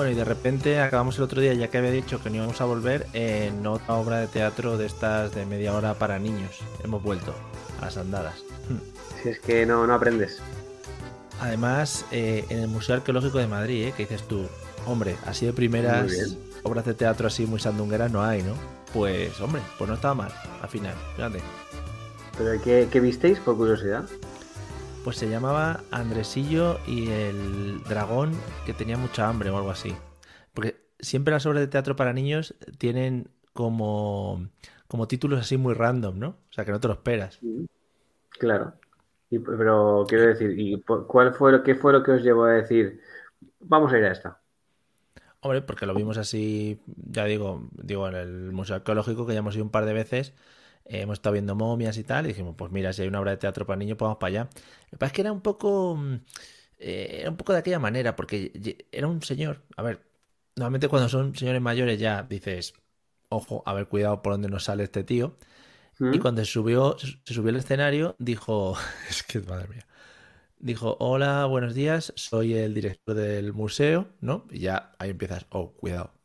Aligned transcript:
Bueno, 0.00 0.12
y 0.12 0.16
de 0.16 0.24
repente 0.24 0.80
acabamos 0.80 1.18
el 1.18 1.24
otro 1.24 1.42
día, 1.42 1.52
ya 1.52 1.68
que 1.68 1.76
había 1.76 1.90
dicho 1.90 2.22
que 2.22 2.30
no 2.30 2.36
íbamos 2.36 2.58
a 2.62 2.64
volver, 2.64 3.06
en 3.12 3.66
otra 3.66 3.96
obra 3.96 4.16
de 4.16 4.28
teatro 4.28 4.78
de 4.78 4.86
estas 4.86 5.34
de 5.34 5.44
media 5.44 5.74
hora 5.74 5.92
para 5.92 6.18
niños. 6.18 6.60
Hemos 6.82 7.02
vuelto 7.02 7.34
a 7.78 7.84
las 7.84 7.98
andadas. 7.98 8.36
Si 9.22 9.28
es 9.28 9.40
que 9.40 9.66
no, 9.66 9.86
no 9.86 9.92
aprendes. 9.92 10.40
Además, 11.38 12.06
eh, 12.12 12.46
en 12.48 12.60
el 12.60 12.68
Museo 12.68 12.94
Arqueológico 12.94 13.36
de 13.36 13.46
Madrid, 13.46 13.88
¿eh? 13.88 13.94
que 13.94 14.04
dices 14.04 14.26
tú, 14.26 14.46
hombre, 14.86 15.16
así 15.26 15.44
de 15.44 15.52
primeras 15.52 16.34
obras 16.62 16.86
de 16.86 16.94
teatro 16.94 17.26
así 17.26 17.44
muy 17.44 17.60
sandungueras 17.60 18.10
no 18.10 18.24
hay, 18.24 18.42
¿no? 18.42 18.54
Pues, 18.94 19.38
hombre, 19.42 19.60
pues 19.76 19.86
no 19.86 19.96
estaba 19.96 20.14
mal, 20.14 20.32
al 20.62 20.68
final, 20.70 20.94
fíjate. 21.14 21.42
¿Pero 22.38 22.62
qué, 22.62 22.88
qué 22.90 23.00
visteis, 23.00 23.38
por 23.38 23.58
curiosidad? 23.58 24.06
Pues 25.04 25.16
se 25.16 25.30
llamaba 25.30 25.80
Andresillo 25.90 26.78
y 26.86 27.08
el 27.08 27.82
dragón 27.84 28.32
que 28.66 28.74
tenía 28.74 28.98
mucha 28.98 29.28
hambre 29.28 29.48
o 29.50 29.56
algo 29.56 29.70
así. 29.70 29.94
Porque 30.52 30.76
siempre 30.98 31.32
las 31.32 31.46
obras 31.46 31.60
de 31.60 31.68
teatro 31.68 31.96
para 31.96 32.12
niños 32.12 32.54
tienen 32.76 33.30
como, 33.54 34.48
como 34.88 35.08
títulos 35.08 35.40
así 35.40 35.56
muy 35.56 35.72
random, 35.74 36.18
¿no? 36.18 36.28
O 36.28 36.52
sea, 36.52 36.64
que 36.64 36.72
no 36.72 36.80
te 36.80 36.88
lo 36.88 36.94
esperas. 36.94 37.40
Claro. 38.38 38.74
Y, 39.30 39.38
pero 39.38 40.04
quiero 40.06 40.26
decir, 40.26 40.58
¿y 40.58 40.82
cuál 40.82 41.32
fue 41.32 41.52
lo, 41.52 41.62
qué 41.62 41.74
fue 41.74 41.92
lo 41.92 42.02
que 42.02 42.12
os 42.12 42.22
llevó 42.22 42.44
a 42.44 42.52
decir, 42.52 43.00
vamos 43.60 43.92
a 43.92 43.98
ir 43.98 44.04
a 44.04 44.12
esta? 44.12 44.40
Hombre, 45.40 45.62
porque 45.62 45.86
lo 45.86 45.94
vimos 45.94 46.18
así, 46.18 46.82
ya 46.86 47.24
digo, 47.24 47.68
digo, 47.72 48.06
en 48.08 48.14
el 48.16 48.52
Museo 48.52 48.76
Arqueológico, 48.76 49.26
que 49.26 49.32
ya 49.32 49.38
hemos 49.38 49.54
ido 49.54 49.64
un 49.64 49.70
par 49.70 49.86
de 49.86 49.94
veces, 49.94 50.34
eh, 50.84 51.02
hemos 51.02 51.14
estado 51.18 51.34
viendo 51.34 51.54
momias 51.54 51.96
y 51.98 52.04
tal, 52.04 52.26
y 52.26 52.28
dijimos, 52.28 52.54
pues 52.56 52.72
mira, 52.72 52.92
si 52.92 53.02
hay 53.02 53.08
una 53.08 53.20
obra 53.20 53.32
de 53.32 53.36
teatro 53.38 53.66
para 53.66 53.78
niños, 53.78 53.96
pues 53.98 54.06
vamos 54.06 54.18
para 54.18 54.28
allá. 54.28 54.50
Lo 54.86 54.90
que 54.90 54.96
pasa 54.98 55.06
es 55.08 55.12
que 55.14 55.20
era 55.22 55.32
un 55.32 55.40
poco. 55.40 55.98
Eh, 56.78 57.18
era 57.20 57.30
un 57.30 57.36
poco 57.36 57.52
de 57.52 57.58
aquella 57.60 57.78
manera, 57.78 58.16
porque 58.16 58.52
era 58.92 59.06
un 59.06 59.22
señor. 59.22 59.62
A 59.76 59.82
ver, 59.82 60.02
normalmente 60.56 60.88
cuando 60.88 61.08
son 61.08 61.34
señores 61.36 61.60
mayores 61.62 61.98
ya 62.00 62.22
dices, 62.22 62.74
ojo, 63.28 63.62
a 63.66 63.74
ver, 63.74 63.86
cuidado 63.88 64.22
por 64.22 64.34
dónde 64.34 64.48
nos 64.48 64.64
sale 64.64 64.84
este 64.84 65.04
tío. 65.04 65.36
Y 66.00 66.18
cuando 66.18 66.42
se 66.44 66.50
subió, 66.50 66.96
se 66.98 67.34
subió 67.34 67.50
al 67.50 67.56
escenario, 67.56 68.16
dijo, 68.18 68.74
es 69.10 69.22
que 69.22 69.40
madre 69.40 69.68
mía, 69.68 69.86
dijo, 70.58 70.96
hola, 71.00 71.46
buenos 71.46 71.74
días, 71.74 72.12
soy 72.16 72.54
el 72.54 72.74
director 72.74 73.14
del 73.16 73.52
museo, 73.52 74.08
¿no? 74.20 74.46
Y 74.50 74.60
ya 74.60 74.92
ahí 74.98 75.10
empiezas, 75.10 75.46
oh, 75.50 75.72
cuidado. 75.74 76.19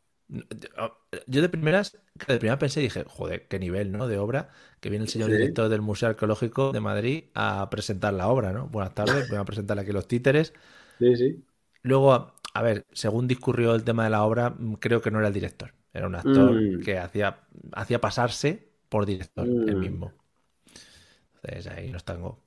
Yo 1.26 1.42
de 1.42 1.48
primeras, 1.48 1.98
de 2.26 2.38
primera 2.38 2.58
pensé 2.58 2.80
y 2.80 2.84
dije, 2.84 3.04
joder, 3.06 3.46
qué 3.48 3.58
nivel, 3.58 3.92
¿no? 3.92 4.06
De 4.08 4.18
obra, 4.18 4.50
que 4.80 4.90
viene 4.90 5.04
el 5.04 5.08
señor 5.08 5.30
director 5.30 5.68
del 5.68 5.82
Museo 5.82 6.08
Arqueológico 6.10 6.72
de 6.72 6.80
Madrid 6.80 7.24
a 7.34 7.68
presentar 7.70 8.12
la 8.14 8.28
obra, 8.28 8.52
¿no? 8.52 8.66
Buenas 8.68 8.94
tardes, 8.94 9.28
voy 9.28 9.38
a 9.38 9.44
presentar 9.44 9.78
aquí 9.78 9.92
los 9.92 10.08
títeres. 10.08 10.52
Sí, 10.98 11.16
sí. 11.16 11.46
Luego, 11.82 12.34
a 12.54 12.62
ver, 12.62 12.86
según 12.92 13.28
discurrió 13.28 13.74
el 13.74 13.84
tema 13.84 14.04
de 14.04 14.10
la 14.10 14.24
obra, 14.24 14.54
creo 14.80 15.00
que 15.02 15.10
no 15.10 15.18
era 15.18 15.28
el 15.28 15.34
director. 15.34 15.74
Era 15.92 16.06
un 16.06 16.14
actor 16.16 16.66
Mm. 16.66 16.80
que 16.80 16.98
hacía, 16.98 17.40
hacía 17.72 18.00
pasarse 18.00 18.68
por 18.88 19.06
director, 19.06 19.54
el 19.66 19.76
Mm. 19.76 19.76
mismo. 19.76 20.14
Entonces 21.42 21.66
ahí 21.72 21.90
nos 21.90 22.04
tango. 22.04 22.42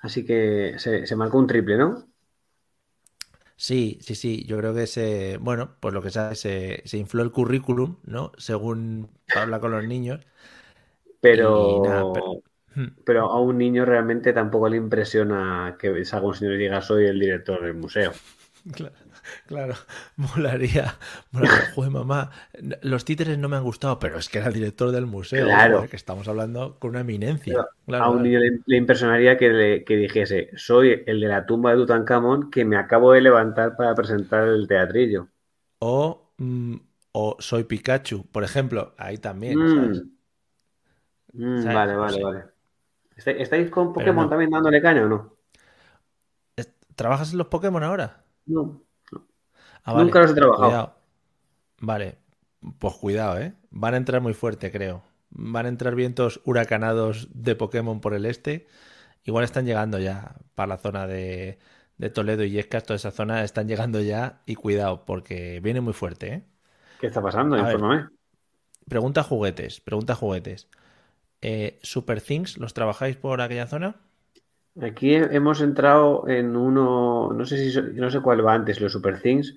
Así 0.00 0.24
que 0.24 0.74
se, 0.78 1.06
se 1.06 1.16
marcó 1.16 1.38
un 1.38 1.46
triple, 1.46 1.76
¿no? 1.76 2.08
Sí, 3.56 3.98
sí, 4.02 4.14
sí. 4.14 4.44
Yo 4.46 4.58
creo 4.58 4.74
que 4.74 4.86
se, 4.86 5.38
bueno, 5.38 5.76
pues 5.80 5.94
lo 5.94 6.02
que 6.02 6.10
sabe, 6.10 6.34
se, 6.34 6.82
se 6.84 6.98
infló 6.98 7.22
el 7.22 7.32
currículum, 7.32 7.96
¿no? 8.04 8.32
Según 8.38 9.10
habla 9.32 9.60
con 9.60 9.70
los 9.72 9.84
niños. 9.84 10.20
Pero, 11.20 11.50
Y 11.50 11.80
nada, 11.80 12.10
pero- 12.12 12.42
Hmm. 12.74 12.88
pero 13.04 13.22
a 13.30 13.40
un 13.40 13.58
niño 13.58 13.84
realmente 13.86 14.32
tampoco 14.34 14.68
le 14.68 14.76
impresiona 14.78 15.76
que 15.80 16.04
salga 16.06 16.28
un 16.28 16.34
señor 16.34 16.54
y 16.54 16.58
diga 16.58 16.82
soy 16.82 17.06
el 17.06 17.20
director 17.20 17.62
del 17.62 17.74
museo. 17.74 18.12
Claro, 18.72 18.94
claro, 19.46 19.74
molaría, 20.16 20.98
molaría. 21.32 21.64
Joder, 21.74 21.90
mamá, 21.90 22.30
los 22.82 23.04
títeres 23.04 23.38
no 23.38 23.48
me 23.48 23.56
han 23.56 23.64
gustado, 23.64 23.98
pero 23.98 24.18
es 24.18 24.28
que 24.28 24.38
era 24.38 24.48
el 24.48 24.54
director 24.54 24.90
del 24.92 25.06
museo, 25.06 25.54
Claro. 25.54 25.78
joder, 25.78 25.88
que 25.88 25.96
estamos 25.96 26.28
hablando 26.28 26.78
con 26.78 26.90
una 26.90 27.00
eminencia. 27.00 27.66
Claro, 27.86 28.04
a 28.04 28.10
un 28.10 28.22
niño 28.22 28.38
le, 28.40 28.60
le 28.66 28.76
impresionaría 28.76 29.36
que, 29.36 29.48
le- 29.48 29.84
que 29.84 29.96
dijese 29.96 30.50
soy 30.56 31.02
el 31.06 31.20
de 31.20 31.28
la 31.28 31.46
tumba 31.46 31.70
de 31.72 31.76
Tutankamón 31.78 32.50
que 32.50 32.64
me 32.64 32.76
acabo 32.76 33.12
de 33.12 33.20
levantar 33.22 33.76
para 33.76 33.94
presentar 33.94 34.46
el 34.48 34.68
teatrillo. 34.68 35.28
O, 35.80 36.32
mm, 36.38 36.76
o 37.12 37.36
soy 37.40 37.64
Pikachu, 37.64 38.26
por 38.32 38.44
ejemplo, 38.44 38.94
ahí 38.98 39.16
también, 39.18 39.58
Mm. 39.58 39.66
¿sabes? 39.68 40.04
Mm, 41.32 41.70
¿Sabes? 41.70 41.72
vale, 41.72 41.94
vale, 41.96 42.18
vale. 42.20 42.44
¿Está- 43.16 43.32
¿Estáis 43.32 43.70
con 43.70 43.92
Pokémon 43.94 44.28
no. 44.28 44.30
también 44.30 44.50
dándole 44.52 44.82
caña 44.82 45.04
o 45.06 45.08
no? 45.08 45.38
¿Trabajas 46.96 47.32
en 47.32 47.38
los 47.38 47.46
Pokémon 47.48 47.82
ahora? 47.84 48.24
No. 48.46 48.85
Ah, 49.86 49.92
vale, 49.92 50.04
Nunca 50.04 50.20
los 50.20 50.32
he 50.32 50.34
trabajado. 50.34 50.66
Cuidado. 50.66 50.94
Vale, 51.80 52.18
pues 52.78 52.94
cuidado, 52.94 53.38
¿eh? 53.38 53.54
Van 53.70 53.94
a 53.94 53.96
entrar 53.96 54.20
muy 54.20 54.34
fuerte, 54.34 54.72
creo. 54.72 55.02
Van 55.30 55.66
a 55.66 55.68
entrar 55.68 55.94
vientos 55.94 56.40
huracanados 56.44 57.28
de 57.32 57.54
Pokémon 57.54 58.00
por 58.00 58.14
el 58.14 58.26
este. 58.26 58.66
Igual 59.24 59.44
están 59.44 59.66
llegando 59.66 59.98
ya 59.98 60.36
para 60.54 60.68
la 60.68 60.78
zona 60.78 61.06
de, 61.06 61.58
de 61.98 62.10
Toledo 62.10 62.44
y 62.44 62.50
Yescas, 62.50 62.84
toda 62.84 62.96
esa 62.96 63.10
zona 63.10 63.44
están 63.44 63.68
llegando 63.68 64.00
ya 64.00 64.42
y 64.46 64.54
cuidado, 64.54 65.04
porque 65.04 65.60
viene 65.60 65.80
muy 65.80 65.92
fuerte, 65.92 66.32
¿eh? 66.32 66.46
¿Qué 66.98 67.06
está 67.06 67.22
pasando? 67.22 67.56
Infórmame. 67.58 68.08
Pregunta 68.88 69.22
juguetes, 69.22 69.80
pregunta 69.80 70.14
juguetes. 70.14 70.68
Eh, 71.42 71.78
¿Super 71.82 72.22
Things 72.22 72.58
los 72.58 72.74
trabajáis 72.74 73.16
por 73.16 73.40
aquella 73.40 73.66
zona? 73.66 73.96
Aquí 74.80 75.14
he- 75.14 75.34
hemos 75.36 75.60
entrado 75.60 76.28
en 76.28 76.56
uno, 76.56 77.32
no 77.32 77.44
sé 77.46 77.56
si 77.70 77.80
no 77.94 78.10
sé 78.10 78.20
cuál 78.20 78.46
va 78.46 78.54
antes, 78.54 78.80
los 78.80 78.92
Super 78.92 79.20
Things 79.20 79.56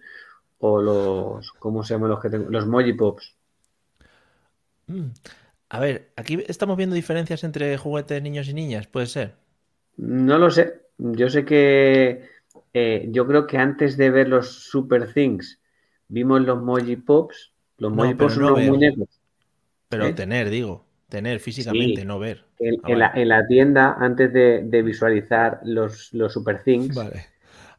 o 0.59 0.81
los, 0.81 1.51
¿cómo 1.53 1.83
se 1.83 1.93
llaman 1.95 2.09
los 2.11 2.21
que 2.21 2.29
tengo? 2.29 2.49
Los 2.49 2.67
Moji 2.67 2.93
Pops. 2.93 3.37
Mm. 4.87 5.07
A 5.69 5.79
ver, 5.79 6.11
aquí 6.17 6.43
estamos 6.47 6.77
viendo 6.77 6.95
diferencias 6.95 7.43
entre 7.43 7.77
juguetes 7.77 8.21
niños 8.23 8.47
y 8.49 8.53
niñas, 8.53 8.87
¿puede 8.87 9.07
ser? 9.07 9.35
No 9.97 10.37
lo 10.37 10.49
sé. 10.51 10.81
Yo 10.97 11.29
sé 11.29 11.45
que 11.45 12.27
eh, 12.73 13.07
yo 13.11 13.27
creo 13.27 13.45
que 13.47 13.57
antes 13.57 13.97
de 13.97 14.09
ver 14.09 14.27
los 14.29 14.47
Super 14.69 15.13
Things 15.13 15.61
vimos 16.07 16.41
los 16.41 16.61
Moji 16.61 16.95
Pops. 16.97 17.53
Los 17.77 17.91
No, 17.91 17.93
Moji 17.93 18.15
Pops 18.15 18.33
son 18.33 18.43
no 18.43 18.49
unos 18.49 18.61
muñecos. 18.61 19.07
Pero 19.87 20.13
¿Eh? 20.13 20.15
tener, 20.15 20.49
digo, 20.49 20.85
tener 21.09 21.39
físicamente, 21.39 22.01
Sí. 22.01 22.07
no 22.07 22.19
ver. 22.19 22.45
En, 22.59 22.75
Ah, 22.83 22.89
en 22.91 22.99
la, 22.99 23.11
en 23.15 23.27
la 23.29 23.47
tienda, 23.47 23.93
antes 23.99 24.31
de, 24.33 24.63
de 24.63 24.81
visualizar 24.81 25.59
los, 25.63 26.13
los 26.13 26.33
Super 26.33 26.63
Things, 26.63 26.95
Vale. 26.95 27.25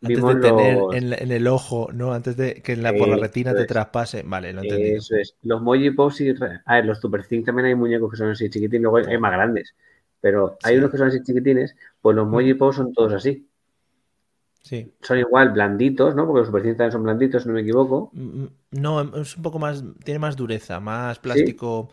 Antes 0.03 0.25
de 0.25 0.35
tener 0.37 0.79
los- 0.79 0.95
en, 0.95 1.31
el 1.33 1.47
ojo, 1.47 1.89
¿no? 1.93 2.13
Antes 2.15 2.37
de 2.37 2.55
que 2.63 2.73
en 2.73 2.83
la, 2.83 2.95
por 2.95 3.09
la 3.09 3.17
retina 3.17 3.55
te 3.55 3.61
es. 3.63 3.67
traspase. 3.67 4.23
Vale, 4.25 4.53
lo 4.53 4.61
he 4.61 4.65
entendido. 4.65 4.99
Eso 4.99 5.17
es. 5.17 5.37
Los 5.43 5.61
Moji 5.63 5.91
Pops 5.91 6.21
y. 6.23 6.35
A 6.65 6.75
ver, 6.77 6.87
los 6.87 6.99
Super 7.01 7.27
Things 7.27 7.45
también 7.45 7.67
hay 7.67 7.75
muñecos 7.75 8.11
que 8.11 8.17
son 8.17 8.31
así 8.31 8.49
chiquitines, 8.49 8.83
luego 8.83 8.97
hay, 8.97 9.19
más 9.19 9.33
grandes. 9.33 9.75
Pero 10.21 10.57
hay 10.63 10.75
Sí. 10.75 10.79
unos 10.79 10.91
que 10.91 10.99
son 10.99 11.09
así 11.09 11.23
chiquitines, 11.23 11.77
pues 12.01 12.17
los 12.17 12.27
Moji 12.29 12.55
Pops 12.55 12.77
son 12.77 12.93
todos 12.95 13.13
así. 13.15 13.47
Sí. 14.63 14.93
Son 15.03 15.19
igual 15.19 15.51
blanditos, 15.53 16.15
¿no? 16.15 16.27
Porque 16.27 16.39
los 16.41 16.47
Super 16.49 16.63
Things 16.63 16.77
también 16.77 16.93
son 16.93 17.03
blanditos, 17.03 17.43
si 17.43 17.49
no 17.49 17.55
me 17.55 17.61
equivoco. 17.63 18.11
Mm, 18.13 18.45
No, 18.73 19.01
es 19.21 19.37
un 19.37 19.43
poco 19.43 19.59
más, 19.59 19.83
tiene 20.05 20.19
más 20.21 20.37
dureza, 20.37 20.81
más 20.81 21.19
plástico, 21.19 21.91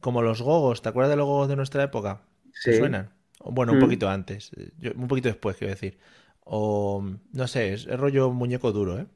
como 0.00 0.22
los 0.22 0.42
gogos. 0.42 0.82
¿Te 0.82 0.88
acuerdas 0.88 1.10
de 1.10 1.16
los 1.16 1.26
gogos 1.26 1.48
de 1.48 1.56
nuestra 1.56 1.82
época? 1.84 2.20
¿Te 2.64 2.72
Sí. 2.72 2.78
suenan? 2.78 3.10
Bueno, 3.44 3.72
un 3.72 3.78
Mm. 3.78 3.82
poquito 3.82 4.08
antes, 4.08 4.50
yo- 4.78 4.92
un 4.96 5.08
poquito 5.08 5.28
después, 5.28 5.56
quiero 5.56 5.72
decir. 5.72 5.98
O, 6.44 7.04
no 7.32 7.46
sé, 7.46 7.72
es, 7.72 7.86
es 7.86 7.98
rollo 7.98 8.30
muñeco 8.30 8.72
duro, 8.72 8.98
¿eh? 8.98 9.06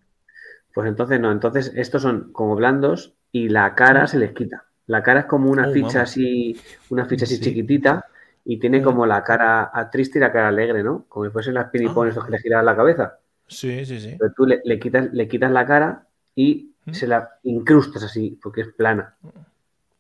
Pues 0.75 0.89
entonces 0.89 1.21
no, 1.21 1.31
entonces 1.33 1.73
estos 1.77 2.03
son 2.03 2.33
como 2.33 2.57
blandos 2.57 3.15
y 3.33 3.49
la 3.49 3.75
cara 3.75 4.07
se 4.07 4.19
les 4.19 4.33
quita. 4.33 4.65
La 4.87 5.03
cara 5.03 5.21
es 5.21 5.27
como 5.27 5.51
una 5.51 5.69
Oh, 5.69 5.73
ficha 5.73 6.03
así, 6.03 6.57
una 6.91 7.07
ficha 7.07 7.25
así 7.25 7.37
Sí. 7.37 7.43
chiquitita 7.43 8.07
y 8.45 8.59
tiene 8.59 8.81
Mm. 8.81 8.85
como 8.85 9.07
la 9.07 9.23
cara 9.25 9.71
triste 9.91 10.19
y 10.19 10.21
la 10.21 10.33
cara 10.33 10.49
alegre, 10.49 10.83
¿no? 10.83 11.05
Como 11.09 11.27
si 11.27 11.33
fuesen 11.33 11.55
las 11.55 11.71
pinipones 11.71 12.11
Ah. 12.11 12.19
estos 12.19 12.25
que 12.27 12.33
le 12.33 12.39
giran 12.41 12.65
la 12.67 12.77
cabeza. 12.77 13.19
Sí, 13.47 13.85
sí, 13.87 14.01
sí. 14.01 14.17
Pero 14.19 14.33
tú 14.37 14.47
le, 14.47 14.61
le 14.65 14.79
quitas, 14.79 15.13
le 15.13 15.29
quitas 15.29 15.51
la 15.51 15.67
cara 15.67 16.07
y 16.35 16.73
se 16.91 17.07
la 17.07 17.31
incrustas 17.45 18.03
así, 18.03 18.39
porque 18.43 18.63
es 18.63 18.69
plana. 18.69 19.17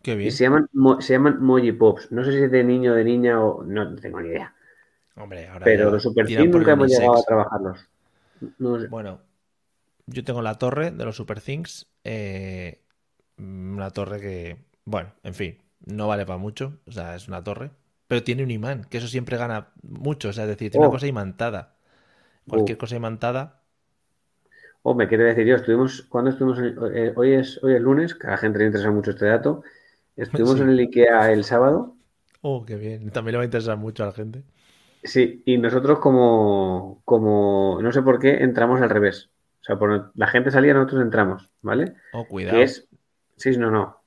Qué 0.04 0.12
Y 0.12 0.16
bien. 0.16 0.32
se 0.32 0.44
llaman, 0.44 0.68
mo- 0.72 1.00
se 1.00 1.14
llaman 1.14 1.42
Moji 1.42 1.72
Pops. 1.72 2.12
No 2.12 2.22
sé 2.24 2.32
si 2.32 2.38
es 2.44 2.50
de 2.50 2.62
niño 2.62 2.92
o 2.92 2.94
de 2.94 3.04
niña 3.04 3.42
o 3.42 3.64
no 3.64 3.96
tengo 3.96 4.20
ni 4.20 4.28
idea. 4.28 4.54
Hombre, 5.16 5.48
ahora 5.48 5.64
Pero 5.64 5.90
los 5.90 6.02
Super 6.02 6.26
nunca 6.46 6.72
hemos 6.72 6.88
llegado 6.88 7.16
a 7.18 7.22
trabajarlos. 7.22 7.88
No 8.58 8.78
sé. 8.80 8.88
Bueno, 8.88 9.20
yo 10.06 10.22
tengo 10.24 10.42
la 10.42 10.56
torre 10.56 10.90
de 10.90 11.04
los 11.04 11.16
Super 11.16 11.40
Things. 11.40 11.88
eh, 12.04 12.80
una 13.38 13.90
torre 13.90 14.20
que, 14.20 14.58
bueno, 14.84 15.12
en 15.24 15.34
fin, 15.34 15.58
no 15.86 16.06
vale 16.06 16.26
para 16.26 16.38
mucho. 16.38 16.78
O 16.86 16.92
sea, 16.92 17.16
es 17.16 17.26
una 17.28 17.42
torre. 17.42 17.70
Pero 18.06 18.22
tiene 18.22 18.42
un 18.44 18.50
imán, 18.50 18.84
que 18.90 18.98
eso 18.98 19.08
siempre 19.08 19.38
gana 19.38 19.68
mucho. 19.82 20.28
O 20.28 20.32
sea, 20.34 20.44
es 20.44 20.50
decir, 20.50 20.70
tiene 20.70 20.86
Oh. 20.86 20.90
una 20.90 20.96
cosa 20.96 21.06
imantada. 21.06 21.76
Cualquier 22.48 22.76
Oh. 22.76 22.80
cosa 22.80 22.96
imantada. 22.96 23.62
Oh, 24.82 24.94
me 24.94 25.08
quiero 25.08 25.24
decir 25.24 25.46
yo, 25.46 25.56
estuvimos, 25.56 26.02
cuando 26.10 26.30
estuvimos 26.30 26.58
en- 26.58 26.76
eh, 26.94 27.12
hoy 27.16 27.32
es 27.32 27.58
hoy 27.62 27.74
es 27.74 27.80
lunes, 27.80 28.14
que 28.14 28.26
a 28.26 28.30
la 28.32 28.36
gente 28.36 28.58
le 28.58 28.66
interesa 28.66 28.90
mucho 28.90 29.10
este 29.12 29.26
dato. 29.26 29.62
Estuvimos 30.16 30.58
Sí. 30.58 30.62
en 30.62 30.68
el 30.70 30.78
IKEA 30.78 31.32
el 31.32 31.44
sábado, 31.44 31.96
Oh, 32.46 32.64
qué 32.66 32.76
bien. 32.76 33.10
También 33.10 33.32
le 33.32 33.38
va 33.38 33.42
a 33.42 33.46
interesar 33.46 33.76
mucho 33.78 34.02
a 34.02 34.06
la 34.06 34.12
gente. 34.12 34.44
sí, 35.02 35.42
y 35.46 35.58
nosotros 35.58 35.98
como, 35.98 37.02
como, 37.04 37.78
no 37.82 37.92
sé 37.92 38.02
por 38.02 38.18
qué, 38.18 38.42
entramos 38.42 38.80
al 38.82 38.90
revés. 38.90 39.30
O 39.60 39.64
sea, 39.64 39.78
por, 39.78 40.12
la 40.14 40.26
gente 40.26 40.50
salía, 40.50 40.74
nosotros 40.74 41.02
entramos, 41.02 41.50
¿vale? 41.62 41.94
Oh, 42.12 42.26
cuidado. 42.28 42.56
Que 42.58 42.64
es, 42.64 42.86
sí, 43.36 43.56
no, 43.56 43.70
no, 43.70 44.02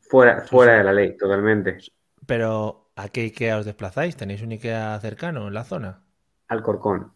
fuera, 0.00 0.42
fuera 0.42 0.74
de 0.78 0.84
la 0.84 0.92
ley, 0.92 1.16
totalmente. 1.16 1.78
Pero, 2.26 2.90
¿a 2.96 3.08
qué 3.08 3.22
Ikea 3.22 3.58
os 3.58 3.64
desplazáis? 3.66 4.16
¿Tenéis 4.16 4.42
un 4.42 4.52
Ikea 4.52 4.98
cercano 5.00 5.48
en 5.48 5.54
la 5.54 5.64
zona? 5.64 6.02
Alcorcón. 6.48 7.12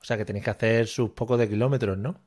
O 0.00 0.04
sea, 0.04 0.16
que 0.16 0.24
tenéis 0.24 0.44
que 0.44 0.50
hacer 0.50 0.86
sus 0.86 1.10
pocos 1.10 1.38
de 1.38 1.48
kilómetros, 1.48 1.96
¿no? 1.98 2.20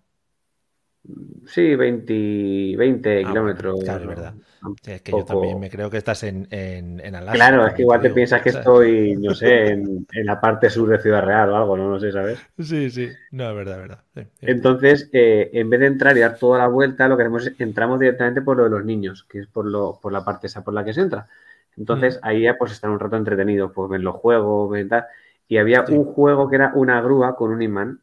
Sí, 1.47 1.75
20, 1.75 2.75
20 2.77 3.23
Ah, 3.23 3.25
kilómetros. 3.25 3.79
claro, 3.79 4.03
es 4.03 4.07
verdad. 4.09 4.37
Sí, 4.81 4.91
es 4.91 5.01
que 5.01 5.13
yo 5.13 5.25
también 5.25 5.59
me 5.59 5.69
creo 5.69 5.89
que 5.89 5.97
estás 5.97 6.23
en, 6.23 6.47
en, 6.51 6.99
en 6.99 7.15
Alaska. 7.15 7.49
Claro, 7.49 7.65
es 7.67 7.73
que 7.73 7.81
igual 7.83 8.01
te 8.01 8.09
digo, 8.09 8.13
piensas 8.13 8.41
que 8.41 8.49
estoy, 8.49 9.15
no 9.17 9.33
sé, 9.33 9.67
en, 9.69 10.05
en 10.11 10.25
la 10.25 10.39
parte 10.41 10.69
sur 10.69 10.89
de 10.89 10.99
Ciudad 10.99 11.23
Real 11.23 11.49
o 11.51 11.55
algo, 11.57 11.77
no, 11.77 11.89
no 11.89 11.99
sé, 11.99 12.11
¿sabes? 12.11 12.39
Sí, 12.59 12.89
sí. 12.91 13.17
No, 13.31 13.49
es 13.49 13.55
verdad, 13.55 13.75
es 13.75 13.81
verdad. 13.81 14.03
Sí. 14.15 14.21
Entonces, 14.45 15.09
eh, 15.13 15.49
en 15.53 15.69
vez 15.69 15.79
de 15.81 15.87
entrar 15.87 16.15
y 16.17 16.21
dar 16.21 16.37
toda 16.37 16.59
la 16.59 16.67
vuelta, 16.67 17.07
lo 17.07 17.17
que 17.17 17.23
hacemos 17.23 17.45
es 17.47 17.59
entramos 17.59 17.99
directamente 17.99 18.41
por 18.41 18.57
lo 18.57 18.63
de 18.63 18.69
los 18.69 18.85
niños, 18.85 19.23
que 19.29 19.39
es 19.39 19.47
por, 19.47 19.65
lo, 19.65 19.99
por 20.01 20.13
la 20.13 20.23
parte 20.23 20.47
esa 20.47 20.63
por 20.63 20.73
la 20.73 20.85
que 20.85 20.93
se 20.93 21.01
entra. 21.01 21.27
Entonces, 21.75 22.19
ahí 22.23 22.43
ya 22.43 22.57
pues 22.57 22.71
están 22.71 22.91
un 22.91 22.99
rato 22.99 23.17
entretenidos, 23.17 23.71
pues 23.73 23.89
ven 23.89 24.03
los 24.03 24.15
juegos, 24.15 24.69
ven 24.71 24.89
tal. 24.89 25.05
Y 25.47 25.57
había 25.57 25.85
Sí. 25.85 25.93
un 25.93 26.05
juego 26.05 26.49
que 26.49 26.55
era 26.57 26.71
una 26.75 27.01
grúa 27.01 27.35
con 27.35 27.51
un 27.51 27.61
imán, 27.61 27.99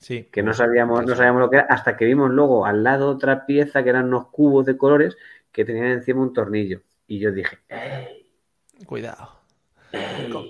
Sí. 0.00 0.28
que 0.32 0.42
no 0.42 0.54
sabíamos, 0.54 1.04
no 1.06 1.14
sabíamos 1.16 1.40
lo 1.40 1.50
que 1.50 1.56
era, 1.56 1.66
hasta 1.68 1.96
que 1.96 2.04
vimos 2.04 2.30
luego 2.30 2.64
al 2.66 2.82
lado 2.84 3.08
otra 3.10 3.46
pieza 3.46 3.82
que 3.82 3.90
eran 3.90 4.06
unos 4.06 4.28
cubos 4.28 4.64
de 4.66 4.76
colores 4.76 5.16
que 5.52 5.64
tenían 5.64 5.86
encima 5.86 6.22
un 6.22 6.32
tornillo. 6.32 6.82
Y 7.06 7.18
yo 7.18 7.32
dije, 7.32 7.58
"Eh, 7.68 8.26
Cuidado. 8.86 9.40
Con, 10.32 10.44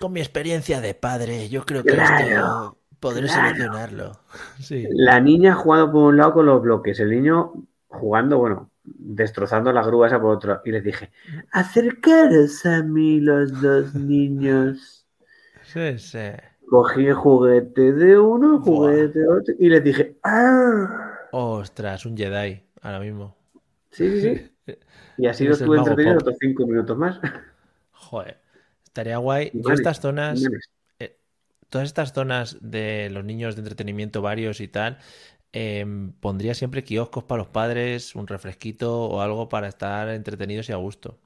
con 0.00 0.12
mi 0.12 0.20
experiencia 0.20 0.80
de 0.80 0.94
padre, 0.94 1.48
yo 1.48 1.64
creo 1.64 1.82
que 1.84 1.92
Claro, 1.92 2.26
esto 2.26 2.78
podré 2.98 3.26
claro. 3.26 3.48
solucionarlo. 3.48 4.20
Sí. 4.60 4.86
La 4.90 5.20
niña 5.20 5.54
jugando 5.54 5.92
por 5.92 6.02
un 6.04 6.16
lado 6.16 6.32
con 6.34 6.46
los 6.46 6.60
bloques, 6.62 6.98
el 7.00 7.10
niño 7.10 7.52
jugando, 7.88 8.38
bueno, 8.38 8.70
destrozando 8.82 9.72
la 9.72 9.82
grúa 9.84 10.06
esa 10.08 10.20
por 10.20 10.34
otro. 10.36 10.60
Y 10.64 10.72
les 10.72 10.82
dije, 10.82 11.10
acercaros 11.52 12.64
a 12.66 12.82
mí 12.82 13.20
los 13.20 13.60
dos 13.60 13.94
niños. 13.94 14.96
Sí, 15.62 15.98
sí. 16.00 16.18
Cogí 16.70 17.06
el 17.06 17.14
juguete 17.14 17.92
de 17.92 18.16
uno, 18.16 18.54
el 18.54 18.60
juguete 18.60 19.18
de 19.18 19.28
otro, 19.28 19.54
y 19.58 19.68
les 19.68 19.82
dije, 19.82 20.16
¡ah! 20.22 21.18
Ostras, 21.32 22.06
un 22.06 22.16
Jedi, 22.16 22.62
ahora 22.80 23.00
mismo. 23.00 23.36
Sí, 23.90 24.20
sí, 24.20 24.50
sí. 24.66 24.74
Y 25.18 25.26
así 25.26 25.44
lo 25.48 25.54
estuve 25.54 25.78
entretenido 25.78 26.18
otros 26.18 26.36
cinco 26.40 26.66
minutos 26.68 26.96
más. 26.96 27.20
Joder. 27.90 28.38
Estaría 28.84 29.18
guay. 29.18 29.50
Yo 29.52 29.60
Imanes, 29.60 29.80
estas 29.80 30.00
zonas, 30.00 30.42
eh, 31.00 31.16
todas 31.68 31.88
estas 31.88 32.12
zonas 32.12 32.56
de 32.60 33.08
los 33.10 33.24
niños 33.24 33.56
de 33.56 33.62
entretenimiento 33.62 34.22
varios 34.22 34.60
y 34.60 34.68
tal, 34.68 34.98
em, 35.52 36.12
pondría 36.12 36.54
siempre 36.54 36.84
kioscos 36.84 37.24
para 37.24 37.38
los 37.38 37.48
padres, 37.48 38.14
un 38.14 38.26
refresquito 38.28 39.06
o 39.06 39.20
algo 39.20 39.48
para 39.48 39.68
estar 39.68 40.08
entretenidos 40.08 40.68
y 40.68 40.72
a 40.72 40.76
gusto. 40.76 41.18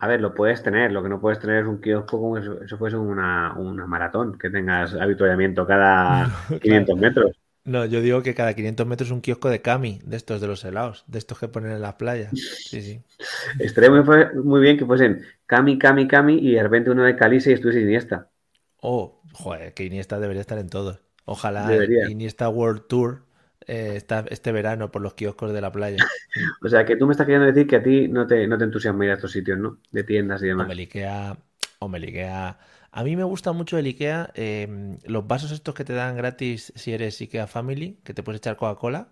A 0.00 0.06
ver, 0.06 0.20
lo 0.20 0.34
puedes 0.34 0.62
tener, 0.62 0.92
lo 0.92 1.02
que 1.02 1.08
no 1.08 1.20
puedes 1.20 1.40
tener 1.40 1.62
es 1.62 1.68
un 1.68 1.80
kiosco 1.80 2.20
como 2.20 2.38
eso, 2.38 2.62
eso 2.62 2.78
fuese 2.78 2.96
una, 2.96 3.54
una 3.56 3.86
maratón, 3.86 4.38
que 4.38 4.48
tengas 4.48 4.94
habituallamiento 4.94 5.66
cada 5.66 6.30
500 6.62 6.98
metros. 6.98 7.36
No, 7.64 7.84
yo 7.84 8.00
digo 8.00 8.22
que 8.22 8.34
cada 8.34 8.54
500 8.54 8.86
metros 8.86 9.10
un 9.10 9.20
kiosco 9.20 9.50
de 9.50 9.60
Cami, 9.60 10.00
de 10.04 10.16
estos 10.16 10.40
de 10.40 10.46
los 10.46 10.64
helados, 10.64 11.04
de 11.06 11.18
estos 11.18 11.38
que 11.38 11.48
ponen 11.48 11.72
en 11.72 11.82
las 11.82 11.94
playas. 11.94 12.32
Sí, 12.32 12.80
sí. 12.80 13.02
Estaría 13.58 13.90
muy, 13.90 14.02
muy 14.42 14.60
bien 14.60 14.78
que 14.78 14.86
fuesen 14.86 15.22
Cami, 15.46 15.78
Cami, 15.78 16.08
Cami 16.08 16.38
y 16.38 16.54
de 16.54 16.62
repente 16.62 16.90
uno 16.90 17.02
de 17.02 17.16
Calice 17.16 17.50
y 17.50 17.54
estuviese 17.54 17.82
Iniesta. 17.82 18.30
Oh, 18.80 19.20
joder, 19.32 19.74
que 19.74 19.84
Iniesta 19.84 20.20
debería 20.20 20.40
estar 20.40 20.58
en 20.58 20.70
todos. 20.70 21.00
Ojalá 21.24 21.66
Debería. 21.66 22.08
Iniesta 22.08 22.48
World 22.48 22.86
Tour 22.88 23.27
eh, 23.68 24.02
este 24.30 24.52
verano 24.52 24.90
por 24.90 25.02
los 25.02 25.14
kioscos 25.14 25.52
de 25.52 25.60
la 25.60 25.70
playa. 25.70 25.98
O 26.62 26.68
sea, 26.68 26.84
que 26.84 26.96
tú 26.96 27.06
me 27.06 27.12
estás 27.12 27.26
queriendo 27.26 27.46
decir 27.46 27.66
que 27.66 27.76
a 27.76 27.82
ti 27.82 28.08
no 28.08 28.26
te, 28.26 28.46
no 28.46 28.58
te 28.58 28.64
entusiasma 28.64 29.04
ir 29.04 29.10
a 29.12 29.14
estos 29.14 29.32
sitios, 29.32 29.58
¿no? 29.58 29.78
De 29.90 30.04
tiendas 30.04 30.42
y 30.42 30.46
demás. 30.46 30.68
Ikea, 30.70 31.38
hombre, 31.78 32.00
el 32.00 32.08
Ikea. 32.08 32.58
A 32.90 33.04
mí 33.04 33.16
me 33.16 33.24
gusta 33.24 33.52
mucho 33.52 33.78
el 33.78 33.86
Ikea, 33.86 34.30
eh, 34.34 34.96
los 35.04 35.26
vasos 35.26 35.52
estos 35.52 35.74
que 35.74 35.84
te 35.84 35.92
dan 35.92 36.16
gratis 36.16 36.72
si 36.76 36.92
eres 36.92 37.20
Ikea 37.20 37.46
Family, 37.46 37.98
que 38.04 38.14
te 38.14 38.22
puedes 38.22 38.38
echar 38.38 38.56
Coca-Cola, 38.56 39.08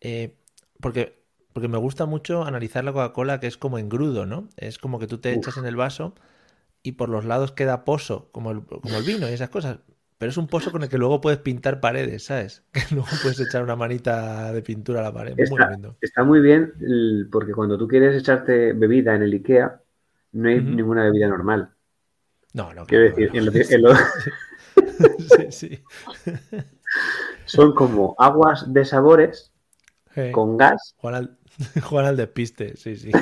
eh, 0.00 0.36
porque, 0.80 1.22
porque 1.52 1.68
me 1.68 1.78
gusta 1.78 2.06
mucho 2.06 2.44
analizar 2.44 2.84
la 2.84 2.92
Coca-Cola 2.92 3.40
que 3.40 3.46
es 3.46 3.56
como 3.56 3.78
engrudo, 3.78 4.26
¿no? 4.26 4.48
Es 4.56 4.78
como 4.78 4.98
que 4.98 5.06
tú 5.06 5.18
te 5.18 5.32
echas 5.32 5.56
en 5.56 5.66
el 5.66 5.76
vaso 5.76 6.14
y 6.82 6.92
por 6.92 7.08
los 7.08 7.24
lados 7.24 7.52
queda 7.52 7.84
pozo, 7.84 8.30
como 8.32 8.50
el, 8.50 8.62
como 8.64 8.96
el 8.96 9.04
vino 9.04 9.28
y 9.28 9.32
esas 9.32 9.50
cosas. 9.50 9.78
Pero 10.18 10.30
es 10.30 10.36
un 10.36 10.48
pozo 10.48 10.72
con 10.72 10.82
el 10.82 10.88
que 10.88 10.98
luego 10.98 11.20
puedes 11.20 11.38
pintar 11.38 11.80
paredes, 11.80 12.24
¿sabes? 12.24 12.64
Que 12.72 12.80
luego 12.94 13.08
puedes 13.22 13.38
echar 13.40 13.62
una 13.62 13.76
manita 13.76 14.52
de 14.52 14.62
pintura 14.62 15.00
a 15.00 15.04
la 15.04 15.12
pared. 15.12 15.34
Muy 15.36 15.44
Está, 15.44 15.70
lindo. 15.70 15.96
está 16.00 16.24
muy 16.24 16.40
bien 16.40 16.72
porque 17.30 17.52
cuando 17.52 17.78
tú 17.78 17.86
quieres 17.86 18.16
echarte 18.20 18.72
bebida 18.72 19.14
en 19.14 19.22
el 19.22 19.32
IKEA, 19.34 19.80
no 20.32 20.48
hay 20.48 20.60
ninguna 20.60 21.04
bebida 21.04 21.28
normal. 21.28 21.70
No, 22.52 22.74
no, 22.74 22.84
Quiero 22.86 23.04
decir, 23.04 23.30
no. 23.32 23.38
en 23.38 23.46
lo- 23.46 23.52
en 23.54 23.82
lo- 23.82 23.94
Sí, 25.36 25.52
sí. 25.52 25.82
son 27.44 27.74
como 27.74 28.14
aguas 28.18 28.72
de 28.72 28.84
sabores 28.84 29.52
con 30.32 30.56
gas, 30.56 30.94
Juan 30.96 31.14
al, 31.14 31.38
Juan 31.82 32.06
al 32.06 32.16
despiste, 32.16 32.76
sí, 32.76 32.96
sí. 32.96 33.12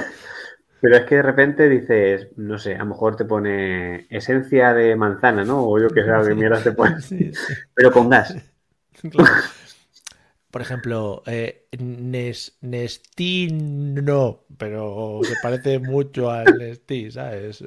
Pero 0.88 0.96
es 0.98 1.04
que 1.06 1.16
de 1.16 1.22
repente 1.22 1.68
dices, 1.68 2.28
no 2.36 2.58
sé, 2.58 2.76
a 2.76 2.78
lo 2.78 2.86
mejor 2.86 3.16
te 3.16 3.24
pone 3.24 4.06
esencia 4.08 4.72
de 4.72 4.94
manzana, 4.94 5.44
¿no? 5.44 5.64
O 5.66 5.80
yo 5.80 5.88
que 5.88 6.02
sé, 6.02 6.10
qué 6.28 6.34
mierda 6.34 6.62
te 6.62 6.72
pone, 6.72 7.00
Sí, 7.00 7.32
sí, 7.34 7.54
pero 7.74 7.90
con 7.90 8.08
gas. 8.08 8.36
claro. 9.10 9.32
Por 10.50 10.62
ejemplo, 10.62 11.22
eh, 11.26 11.68
Nes, 11.78 12.56
Nestí 12.62 13.48
no, 13.52 14.44
pero 14.56 15.20
se 15.24 15.36
parece 15.36 15.78
mucho 15.80 16.30
al 16.30 16.56
Nestí, 16.58 17.10
¿sabes? 17.10 17.60
Eh, 17.62 17.66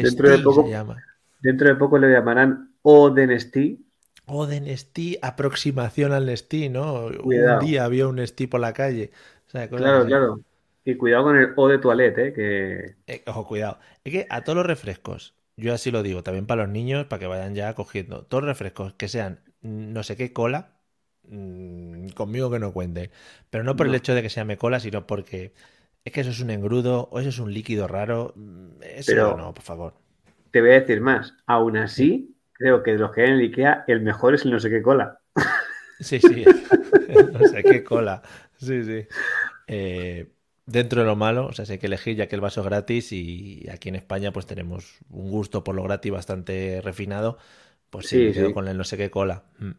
Dentro 0.00 0.28
de 0.28 0.36
Testí 0.36 0.44
poco- 0.44 0.62
se 0.64 0.70
llama. 0.70 1.04
Dentro 1.40 1.68
de 1.68 1.74
poco 1.76 1.98
le 1.98 2.12
llamarán. 2.12 2.74
O 4.26 4.46
de 4.46 4.60
Nestí, 4.60 5.18
aproximación 5.22 6.12
al 6.12 6.26
Nestí, 6.26 6.68
¿no? 6.68 7.06
Cuidado. 7.22 7.60
Un 7.60 7.66
día 7.66 7.84
había 7.84 8.06
un 8.08 8.16
Nestí 8.16 8.46
por 8.46 8.60
la 8.60 8.72
calle. 8.72 9.10
O 9.46 9.50
sea, 9.50 9.68
Claro, 9.68 9.98
así. 10.00 10.08
claro. 10.08 10.40
Y 10.84 10.96
cuidado 10.96 11.24
con 11.24 11.36
el 11.36 11.52
O 11.56 11.68
de 11.68 11.78
toilette, 11.78 12.18
¿eh? 12.18 12.32
Que 12.32 12.96
Eh, 13.06 13.22
ojo, 13.26 13.46
cuidado. 13.46 13.78
Es 14.04 14.12
que 14.12 14.26
a 14.30 14.42
todos 14.44 14.56
los 14.56 14.66
refrescos, 14.66 15.34
yo 15.56 15.74
así 15.74 15.90
lo 15.90 16.02
digo, 16.02 16.22
también 16.22 16.46
para 16.46 16.62
los 16.62 16.70
niños, 16.72 17.06
para 17.06 17.20
que 17.20 17.26
vayan 17.26 17.54
ya 17.54 17.74
cogiendo, 17.74 18.24
todos 18.24 18.42
los 18.44 18.48
refrescos 18.48 18.94
que 18.94 19.08
sean 19.08 19.40
no 19.60 20.02
sé 20.02 20.16
qué 20.16 20.32
cola, 20.32 20.78
mm, 21.24 22.08
conmigo 22.10 22.50
que 22.50 22.58
no 22.58 22.72
cuenten. 22.72 23.10
Pero 23.50 23.64
no 23.64 23.76
por 23.76 23.86
el 23.86 23.94
hecho 23.94 24.14
de 24.14 24.22
que 24.22 24.30
se 24.30 24.40
llame 24.40 24.56
cola, 24.56 24.80
sino 24.80 25.06
porque 25.06 25.52
es 26.04 26.12
que 26.12 26.20
eso 26.20 26.30
es 26.30 26.40
un 26.40 26.50
engrudo 26.50 27.08
o 27.10 27.18
eso 27.20 27.28
es 27.28 27.38
un 27.38 27.52
líquido 27.52 27.86
raro. 27.88 28.32
mm, 28.36 28.82
Eso 28.82 29.12
Pero- 29.12 29.36
no, 29.36 29.52
por 29.54 29.64
favor. 29.64 29.94
te 30.50 30.60
voy 30.60 30.70
a 30.70 30.80
decir 30.80 31.00
más. 31.00 31.34
Aún 31.46 31.76
así, 31.76 32.34
creo 32.52 32.82
que 32.82 32.92
de 32.92 32.98
los 32.98 33.12
que 33.12 33.22
hay 33.22 33.28
en 33.28 33.34
el 33.34 33.40
IKEA, 33.42 33.84
el 33.88 34.00
mejor 34.02 34.34
es 34.34 34.44
el 34.44 34.52
no 34.52 34.60
sé 34.60 34.70
qué 34.70 34.80
cola. 34.82 35.18
Sí, 36.00 36.20
sí. 36.20 36.44
no 37.32 37.40
sé 37.48 37.62
qué 37.64 37.82
cola. 37.84 38.22
Sí, 38.56 38.84
sí. 38.84 39.06
Eh, 39.66 40.28
dentro 40.68 41.00
de 41.02 41.06
lo 41.06 41.16
malo, 41.16 41.46
o 41.46 41.52
sea, 41.52 41.64
si 41.66 41.72
hay 41.72 41.78
que 41.78 41.86
elegir 41.86 42.16
ya 42.16 42.28
que 42.28 42.34
el 42.36 42.40
vaso 42.40 42.60
es 42.60 42.66
gratis 42.66 43.12
y 43.12 43.66
aquí 43.70 43.88
en 43.88 43.96
España 43.96 44.32
pues 44.32 44.46
tenemos 44.46 44.98
un 45.10 45.30
gusto 45.30 45.64
por 45.64 45.74
lo 45.74 45.82
gratis 45.84 46.12
bastante 46.12 46.80
refinado, 46.82 47.38
pues 47.90 48.06
sí, 48.08 48.18
Sí, 48.18 48.22
me 48.22 48.32
quedo 48.32 48.48
sí. 48.48 48.52
con 48.52 48.68
el 48.68 48.76
no 48.78 48.84
sé 48.84 48.96
qué 48.96 49.10
cola. 49.10 49.44
Mm. 49.58 49.70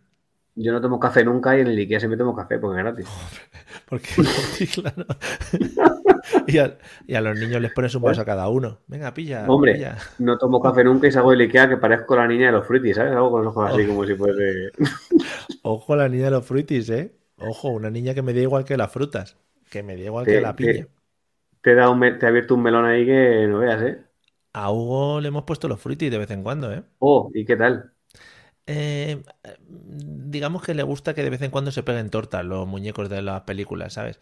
Yo 0.55 0.73
no 0.73 0.81
tomo 0.81 0.99
café 0.99 1.23
nunca 1.23 1.57
y 1.57 1.61
en 1.61 1.67
el 1.67 1.77
IKEA 1.77 1.99
siempre 1.99 2.17
tomo 2.17 2.35
café 2.35 2.59
porque 2.59 2.79
es 2.79 2.83
gratis. 2.85 3.07
Porque, 3.85 4.09
claro. 4.73 5.05
Y 6.47 6.57
a, 6.59 6.77
y 7.07 7.15
a 7.15 7.21
los 7.21 7.37
niños 7.37 7.61
les 7.61 7.71
pones 7.71 7.93
un 7.95 8.03
vaso 8.03 8.21
a 8.21 8.25
cada 8.25 8.49
uno. 8.49 8.79
Venga, 8.87 9.13
pilla, 9.13 9.45
Hombre, 9.47 9.73
pilla. 9.73 9.97
no 10.19 10.37
tomo 10.37 10.61
café 10.61 10.83
nunca 10.83 11.07
y 11.07 11.11
salgo 11.11 11.31
del 11.31 11.41
IKEA 11.41 11.69
que 11.69 11.77
parezco 11.77 12.15
la 12.15 12.27
niña 12.27 12.47
de 12.47 12.51
los 12.53 12.67
fruitis, 12.67 12.95
¿sabes? 12.97 13.13
Algo 13.13 13.31
con 13.31 13.43
los 13.45 13.55
ojos 13.55 13.71
así 13.71 13.83
Oh. 13.83 13.87
como 13.87 14.05
si 14.05 14.15
fuese... 14.15 14.71
Ojo 15.61 15.93
a 15.93 15.97
la 15.97 16.09
niña 16.09 16.25
de 16.25 16.31
los 16.31 16.45
fruitis, 16.45 16.89
¿eh? 16.89 17.15
Ojo, 17.37 17.69
una 17.69 17.89
niña 17.89 18.13
que 18.13 18.21
me 18.21 18.33
da 18.33 18.41
igual 18.41 18.65
que 18.65 18.77
las 18.77 18.91
frutas, 18.91 19.37
que 19.69 19.83
me 19.83 19.95
da 19.95 20.03
igual 20.03 20.27
que 20.27 20.41
la 20.41 20.55
piña. 20.55 20.87
Te, 21.61 21.75
te, 21.75 21.87
un, 21.87 22.01
te 22.19 22.25
ha 22.25 22.29
abierto 22.29 22.55
un 22.55 22.63
melón 22.63 22.85
ahí 22.85 23.05
que 23.05 23.47
no 23.47 23.59
veas, 23.59 23.81
¿eh? 23.83 24.05
A 24.53 24.71
Hugo 24.71 25.19
le 25.21 25.29
hemos 25.29 25.43
puesto 25.43 25.67
los 25.67 25.81
frutis 25.81 26.11
de 26.11 26.17
vez 26.19 26.29
en 26.31 26.43
cuando, 26.43 26.71
¿eh? 26.73 26.83
Oh, 26.99 27.29
¿y 27.33 27.45
qué 27.45 27.55
tal? 27.57 27.93
Eh, 28.71 29.23
digamos 29.67 30.63
que 30.63 30.73
le 30.75 30.83
gusta 30.83 31.13
que 31.13 31.23
de 31.23 31.29
vez 31.29 31.41
en 31.41 31.51
cuando 31.51 31.71
se 31.71 31.83
peguen 31.83 32.09
tortas 32.09 32.45
los 32.45 32.67
muñecos 32.67 33.09
de 33.09 33.21
las 33.21 33.41
películas, 33.41 33.93
¿sabes? 33.93 34.19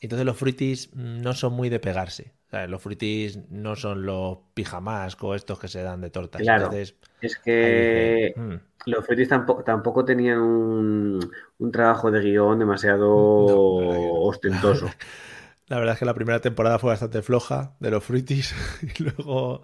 Entonces 0.00 0.24
los 0.24 0.36
fruitis 0.38 0.90
no 0.94 1.34
son 1.34 1.52
muy 1.52 1.68
de 1.68 1.80
pegarse. 1.80 2.32
¿sabes? 2.50 2.70
Los 2.70 2.82
fruitis 2.82 3.38
no 3.50 3.76
son 3.76 4.06
los 4.06 4.38
pijamas 4.54 5.16
o 5.20 5.34
estos 5.34 5.58
que 5.58 5.68
se 5.68 5.82
dan 5.82 6.00
de 6.00 6.10
tortas. 6.10 6.40
Claro, 6.42 6.64
Entonces, 6.64 6.96
es 7.20 7.36
que 7.38 8.34
mm, 8.34 8.54
los 8.86 9.04
fruitis 9.04 9.28
tampoco, 9.28 9.62
tampoco 9.62 10.04
tenían 10.04 10.38
un, 10.40 11.30
un 11.58 11.72
trabajo 11.72 12.10
de 12.10 12.20
guion 12.20 12.58
demasiado 12.58 13.08
No, 13.36 14.22
ostentoso. 14.24 14.86
la 15.68 15.78
verdad 15.78 15.94
es 15.94 15.98
que 15.98 16.04
la 16.04 16.14
primera 16.14 16.40
temporada 16.40 16.78
fue 16.78 16.90
bastante 16.90 17.22
floja 17.22 17.74
de 17.80 17.90
los 17.90 18.04
fruitis 18.04 18.54
y 18.98 19.02
luego 19.02 19.62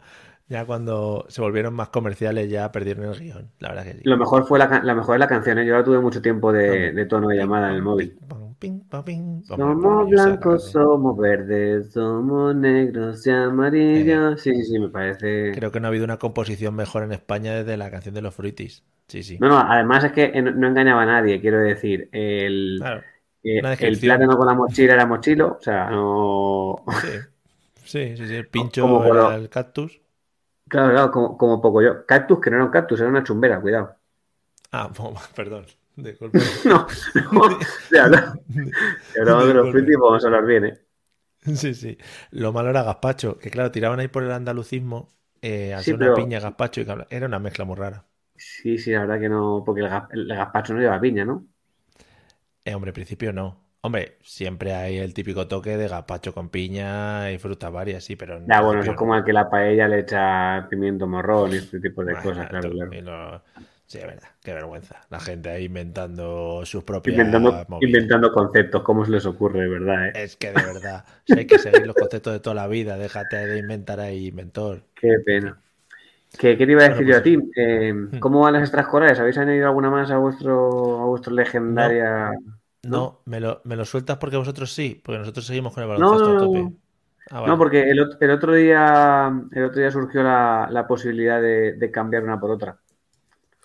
ya 0.48 0.64
cuando 0.64 1.26
se 1.28 1.40
volvieron 1.40 1.74
más 1.74 1.88
comerciales 1.90 2.48
ya 2.50 2.70
perdieron 2.72 3.04
el 3.06 3.18
guion. 3.20 3.50
La 3.58 3.68
verdad 3.70 3.84
que 3.84 3.94
sí. 3.94 4.00
Lo 4.04 4.16
mejor 4.16 4.46
fue 4.46 4.58
la, 4.58 4.80
la 4.82 4.94
mejor 4.94 5.16
es 5.16 5.20
la 5.20 5.28
canción, 5.28 5.58
¿eh? 5.58 5.66
Yo 5.66 5.74
ahora 5.74 5.84
tuve 5.84 6.00
mucho 6.00 6.22
tiempo 6.22 6.52
de, 6.52 6.92
de 6.92 7.06
tono 7.06 7.28
de 7.28 7.36
llamada 7.36 7.68
en 7.70 7.74
el 7.76 7.82
móvil. 7.82 8.18
Somos 9.56 10.08
blancos, 10.10 10.70
somos 10.72 11.16
verdes, 11.16 11.92
somos 11.92 12.54
negros 12.54 13.26
y 13.26 13.30
amarillos. 13.30 14.40
Sí, 14.42 14.54
sí, 14.54 14.64
sí, 14.64 14.78
me 14.78 14.88
parece. 14.88 15.52
Creo 15.54 15.72
que 15.72 15.80
no 15.80 15.86
ha 15.86 15.90
habido 15.90 16.04
una 16.04 16.18
composición 16.18 16.74
mejor 16.76 17.02
en 17.02 17.10
España 17.12 17.54
desde 17.54 17.76
la 17.76 17.90
canción 17.90 18.14
de 18.14 18.22
los 18.22 18.34
fruitis. 18.34 18.84
Sí, 19.08 19.22
sí. 19.24 19.36
No, 19.38 19.48
no, 19.48 19.58
además 19.58 20.02
es 20.04 20.12
que 20.12 20.24
eh, 20.24 20.40
no 20.42 20.66
engañaba 20.68 21.02
a 21.02 21.06
nadie, 21.06 21.40
quiero 21.40 21.60
decir. 21.60 22.08
El, 22.12 22.78
Claro. 22.78 23.02
eh, 23.42 23.60
el 23.80 23.98
plátano 24.00 24.36
con 24.36 24.46
la 24.46 24.54
mochila 24.54 24.94
era 24.94 25.06
mochilo, 25.06 25.56
o 25.58 25.62
sea, 25.62 25.90
no. 25.90 26.84
Sí. 26.92 27.08
Sí, 27.84 28.16
sí, 28.16 28.26
sí. 28.26 28.34
El 28.34 28.48
pincho 28.48 28.82
Como 28.82 29.04
era 29.04 29.34
el 29.36 29.48
cactus. 29.48 30.00
Claro, 30.68 30.90
claro, 30.92 31.10
como, 31.12 31.36
como 31.38 31.60
poco 31.60 31.82
yo. 31.82 32.04
Cactus, 32.06 32.40
que 32.40 32.50
no 32.50 32.56
era 32.56 32.64
un 32.64 32.70
cactus, 32.72 33.00
era 33.00 33.08
una 33.08 33.22
chumbera, 33.22 33.60
cuidado. 33.60 33.94
Ah, 34.72 34.90
perdón. 35.34 35.66
Disculpe. 35.96 36.38
No, 36.64 36.86
no, 37.32 37.58
si 37.88 37.96
hablamos, 37.96 38.38
si 39.12 39.18
hablamos 39.20 39.46
de 39.48 39.54
los 39.54 39.70
frutis, 39.70 39.96
vamos 39.98 40.24
a 40.24 40.26
hablar 40.26 40.44
bien, 40.46 40.64
¿eh? 40.66 40.78
Sí, 41.54 41.74
sí. 41.74 41.96
Lo 42.32 42.52
malo 42.52 42.70
era 42.70 42.82
gazpacho, 42.82 43.38
que 43.38 43.50
claro, 43.50 43.70
tiraban 43.70 44.00
ahí 44.00 44.08
por 44.08 44.24
el 44.24 44.32
andalucismo, 44.32 45.08
eh, 45.40 45.74
Sí, 45.78 45.84
ser 45.84 45.94
una 45.94 46.06
pero- 46.06 46.16
piña 46.16 46.40
gazpacho, 46.40 46.80
y 46.80 46.86
era 47.10 47.26
una 47.26 47.38
mezcla 47.38 47.64
muy 47.64 47.76
rara. 47.76 48.04
Sí, 48.34 48.78
sí, 48.78 48.92
la 48.92 49.00
verdad 49.00 49.20
que 49.20 49.28
no, 49.28 49.62
porque 49.64 49.82
el, 49.82 49.90
el 50.12 50.26
gazpacho 50.28 50.74
no 50.74 50.80
lleva 50.80 51.00
piña, 51.00 51.24
¿no? 51.24 51.46
Eh, 52.64 52.74
hombre, 52.74 52.90
en 52.90 52.94
principio 52.94 53.32
no. 53.32 53.65
Hombre, 53.82 54.16
siempre 54.22 54.74
hay 54.74 54.98
el 54.98 55.14
típico 55.14 55.46
toque 55.46 55.76
de 55.76 55.86
gazpacho 55.88 56.34
con 56.34 56.48
piña 56.48 57.30
y 57.30 57.38
frutas 57.38 57.70
varias, 57.70 58.02
sí, 58.04 58.16
pero 58.16 58.38
en 58.38 58.46
Ya, 58.48 58.60
bueno, 58.60 58.80
eso 58.80 58.90
es 58.90 58.96
como 58.96 59.14
al 59.14 59.24
que 59.24 59.32
la 59.32 59.48
paella 59.48 59.86
le 59.86 60.00
echa 60.00 60.66
pimiento 60.68 61.06
morrón 61.06 61.52
y 61.52 61.56
este 61.56 61.80
tipo 61.80 62.04
de 62.04 62.14
no. 62.14 62.22
cosas, 62.22 62.48
claro, 62.48 62.70
no- 63.02 63.42
Sí, 63.88 63.98
es 63.98 64.04
verdad, 64.06 64.28
qué 64.42 64.52
vergüenza. 64.52 64.96
La 65.10 65.20
gente 65.20 65.48
ahí 65.48 65.66
inventando 65.66 66.62
sus 66.64 66.82
propias 66.82 67.16
Inventando, 67.16 67.64
inventando 67.80 68.32
conceptos, 68.32 68.82
¿cómo 68.82 69.04
se 69.04 69.12
les 69.12 69.24
ocurre, 69.26 69.68
verdad? 69.68 70.08
eh? 70.08 70.12
Es 70.24 70.34
que 70.34 70.48
de 70.48 70.54
verdad, 70.54 71.04
si 71.24 71.38
hay 71.38 71.46
que 71.46 71.56
seguir 71.60 71.86
los 71.86 71.94
conceptos 71.94 72.32
de 72.32 72.40
toda 72.40 72.54
la 72.54 72.66
vida, 72.66 72.98
déjate 72.98 73.36
de 73.46 73.58
inventar 73.58 74.00
ahí, 74.00 74.26
inventor. 74.26 74.82
Qué 75.00 75.18
pena. 75.24 75.56
¿Qué, 76.38 76.56
qué 76.58 76.66
te 76.66 76.72
iba 76.72 76.82
a 76.82 76.88
Bueno, 76.88 76.96
decir 76.96 77.06
yo 77.06 77.16
a 77.16 77.22
pues- 77.22 77.24
ti? 77.24 77.52
Eh, 77.56 77.94
¿Cómo 78.18 78.40
van 78.40 78.54
las 78.54 78.62
extraescolares? 78.62 79.20
¿Habéis 79.20 79.38
añadido 79.38 79.66
alguna 79.68 79.90
más 79.90 80.10
a 80.10 80.18
vuestro, 80.18 81.00
a 81.00 81.04
vuestro 81.06 81.32
legendaria? 81.32 82.32
No, 82.32 82.55
me 83.24 83.40
lo, 83.40 83.60
me 83.64 83.76
lo 83.76 83.84
sueltas 83.84 84.18
porque 84.18 84.36
vosotros 84.36 84.72
sí, 84.72 85.00
porque 85.04 85.18
nosotros 85.18 85.46
seguimos 85.46 85.72
con 85.74 85.82
el 85.82 85.88
No, 85.94 86.08
baloncesto 86.08 86.30
no, 86.30 86.32
a 86.32 86.36
no, 86.36 86.46
tope. 86.46 86.70
no. 86.70 86.76
Ah, 87.30 87.40
vale. 87.40 87.56
No, 87.56 87.58
porque 87.58 87.90
el, 87.90 87.98
el 88.20 88.30
otro 88.30 88.54
día, 88.54 89.28
el 89.52 89.64
otro 89.64 89.80
día 89.80 89.90
surgió 89.92 90.22
la, 90.22 90.68
la 90.70 90.86
posibilidad 90.88 91.40
de, 91.42 91.74
de 91.74 91.90
cambiar 91.92 92.24
una 92.24 92.40
por 92.40 92.50
otra. 92.52 92.80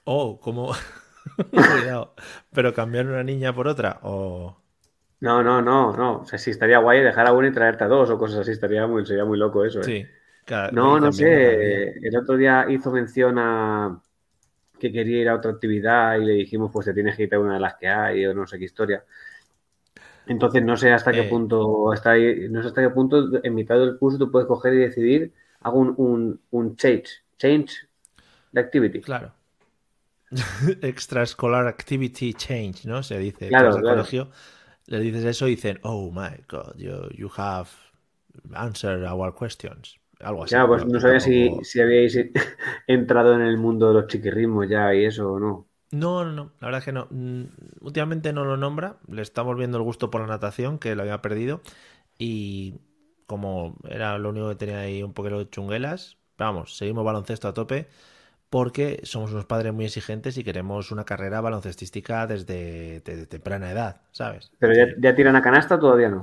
Oh, 0.06 0.40
¿cómo? 0.40 0.74
Cuidado. 1.66 2.16
¿Pero 2.52 2.74
cambiar 2.74 3.08
una 3.08 3.24
niña 3.24 3.54
por 3.56 3.68
otra? 3.68 4.00
O... 4.04 4.58
No, 5.20 5.44
no, 5.44 5.62
no, 5.62 5.96
no. 5.96 6.22
O 6.22 6.26
sea, 6.26 6.40
sí, 6.40 6.50
estaría 6.50 6.80
guay 6.80 7.02
dejar 7.02 7.28
a 7.28 7.34
una 7.34 7.48
y 7.50 7.52
traerte 7.52 7.84
a 7.84 7.88
dos 7.88 8.10
o 8.10 8.18
cosas 8.18 8.40
así. 8.40 8.52
Estaría 8.52 8.88
muy, 8.88 9.06
sería 9.06 9.24
muy 9.26 9.38
loco 9.38 9.64
eso, 9.64 9.86
¿eh? 9.86 9.94
Sí. 9.94 10.06
cada- 10.46 10.72
No, 10.72 11.00
no 11.00 11.12
sé. 11.14 11.92
El 12.00 12.18
otro 12.18 12.38
día 12.38 12.68
hizo 12.70 12.92
mención 12.92 13.38
a 13.40 14.02
que 14.82 14.92
quería 14.94 15.22
ir 15.22 15.30
a 15.30 15.36
otra 15.36 15.52
actividad 15.52 16.18
y 16.18 16.26
le 16.26 16.34
dijimos, 16.34 16.72
pues 16.74 16.86
te 16.88 16.94
tienes 16.96 17.16
que 17.18 17.24
ir 17.24 17.36
a 17.36 17.40
una 17.40 17.56
de 17.56 17.62
las 17.62 17.76
que 17.78 17.88
hay 17.90 18.26
o 18.26 18.34
no 18.34 18.48
sé 18.48 18.60
qué 18.60 18.66
historia. 18.66 19.06
Entonces 20.26 20.64
no 20.64 20.78
sé 20.78 20.92
hasta 20.94 21.14
qué 21.14 21.24
Eh. 21.24 21.24
punto 21.24 21.94
está 21.94 22.12
ahí, 22.12 22.48
no 22.50 22.62
sé 22.62 22.68
hasta 22.70 22.82
qué 22.82 22.90
punto 22.90 23.44
en 23.44 23.56
mitad 23.56 23.78
del 23.80 23.98
curso 23.98 24.18
tú 24.20 24.32
puedes 24.32 24.48
coger 24.48 24.74
y 24.74 24.78
decidir, 24.78 25.34
hago 25.62 25.80
un, 25.80 25.94
un, 25.98 26.42
un 26.52 26.76
change, 26.76 27.24
change 27.38 27.74
the 28.54 28.60
activity. 28.62 29.08
Claro. 29.08 29.34
Extraescolar 30.82 31.68
activity 31.68 32.34
change, 32.34 32.86
¿no? 32.86 33.04
Se 33.04 33.18
dice. 33.20 33.48
Claro, 33.50 33.80
claro. 33.80 33.88
colegio, 33.88 34.32
le 34.88 35.00
dices 35.00 35.26
eso 35.26 35.48
y 35.48 35.52
dicen, 35.52 35.80
oh 35.84 36.12
my 36.12 36.44
god, 36.50 36.76
you, 36.78 37.10
you 37.18 37.30
have 37.38 37.70
answered 38.56 39.06
our 39.06 39.34
questions. 39.34 40.00
Algo 40.24 40.44
así. 40.44 40.58
Ya, 40.58 40.68
pues 40.68 40.86
no 40.86 41.00
sabía 41.00 41.20
si, 41.20 41.56
tampoco- 41.56 41.64
si 41.64 41.80
habíais 41.82 42.16
entrado 42.88 43.34
en 43.36 43.42
el 43.42 43.58
mundo 43.58 43.88
de 43.88 43.94
los 43.96 44.08
chiquirrismos 44.08 44.68
ya 44.70 44.94
y 44.94 45.06
eso 45.06 45.32
o 45.34 45.40
no. 45.40 45.68
No, 45.92 46.24
no, 46.24 46.32
no, 46.32 46.44
la 46.62 46.68
verdad 46.68 46.80
es 46.80 46.86
que 46.86 46.92
no. 46.94 47.08
Mm, 47.12 47.44
Últimamente 47.82 48.32
no 48.32 48.46
lo 48.46 48.56
nombra, 48.58 48.98
le 49.08 49.22
estamos 49.22 49.58
viendo 49.58 49.78
el 49.78 49.84
gusto 49.84 50.10
por 50.10 50.22
la 50.22 50.28
natación, 50.28 50.80
que 50.80 50.96
lo 50.96 51.02
había 51.02 51.22
perdido, 51.22 51.62
y 52.20 52.76
como 53.28 53.78
era 53.90 54.18
lo 54.20 54.30
único 54.30 54.50
que 54.50 54.56
tenía 54.56 54.80
ahí 54.82 55.04
un 55.04 55.14
poquito 55.14 55.40
de 55.40 55.50
chunguelas, 55.50 56.18
vamos, 56.38 56.78
seguimos 56.78 57.06
baloncesto 57.06 57.48
a 57.50 57.54
tope, 57.56 57.88
porque 58.50 59.02
somos 59.06 59.32
unos 59.34 59.46
padres 59.46 59.74
muy 59.74 59.86
exigentes 59.86 60.38
y 60.38 60.44
queremos 60.46 60.92
una 60.92 61.06
carrera 61.06 61.42
baloncestística 61.42 62.28
desde, 62.28 63.02
desde 63.02 63.28
temprana 63.28 63.72
edad, 63.72 64.02
¿sabes? 64.12 64.52
Pero 64.60 64.74
ya, 64.74 64.86
ya 65.04 65.16
tiran 65.16 65.36
a 65.36 65.42
canasta 65.42 65.76
o 65.76 65.80
todavía 65.80 66.10
no. 66.10 66.22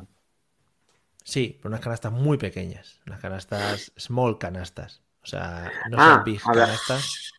Sí, 1.33 1.59
pero 1.59 1.69
unas 1.69 1.81
canastas 1.81 2.13
muy 2.13 2.39
pequeñas, 2.39 3.01
unas 3.07 3.21
canastas, 3.21 3.93
small 3.99 4.39
canastas, 4.39 5.03
o 5.23 5.27
sea, 5.27 5.71
no 5.91 5.99
Ah, 5.99 6.17
son 6.17 6.25
big 6.25 6.41
canastas. 6.41 7.33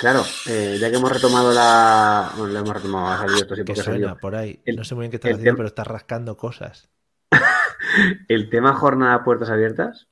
Claro, 0.00 0.22
eh, 0.48 0.76
ya 0.80 0.90
que 0.90 0.96
hemos 0.96 1.12
retomado 1.12 1.52
la. 1.54 2.32
Bueno, 2.36 2.52
la 2.52 2.60
hemos 2.60 2.74
retomado, 2.74 3.06
ha 3.14 3.18
salido 3.18 3.42
esto 3.42 3.54
sí 3.54 3.60
que 3.60 3.66
porque 3.66 3.82
suena 3.82 4.20
por 4.20 4.34
ahí. 4.34 4.60
El- 4.66 4.76
no 4.76 4.84
sé 4.84 4.94
muy 4.96 5.02
bien 5.02 5.10
qué 5.12 5.16
estás 5.18 5.30
haciendo, 5.34 5.50
tema- 5.50 5.56
pero 5.58 5.68
estás 5.68 5.86
rascando 5.86 6.36
cosas. 6.36 6.90
El 8.28 8.50
tema 8.50 8.74
jornada 8.74 9.22
puertas 9.24 9.50
abiertas, 9.50 10.08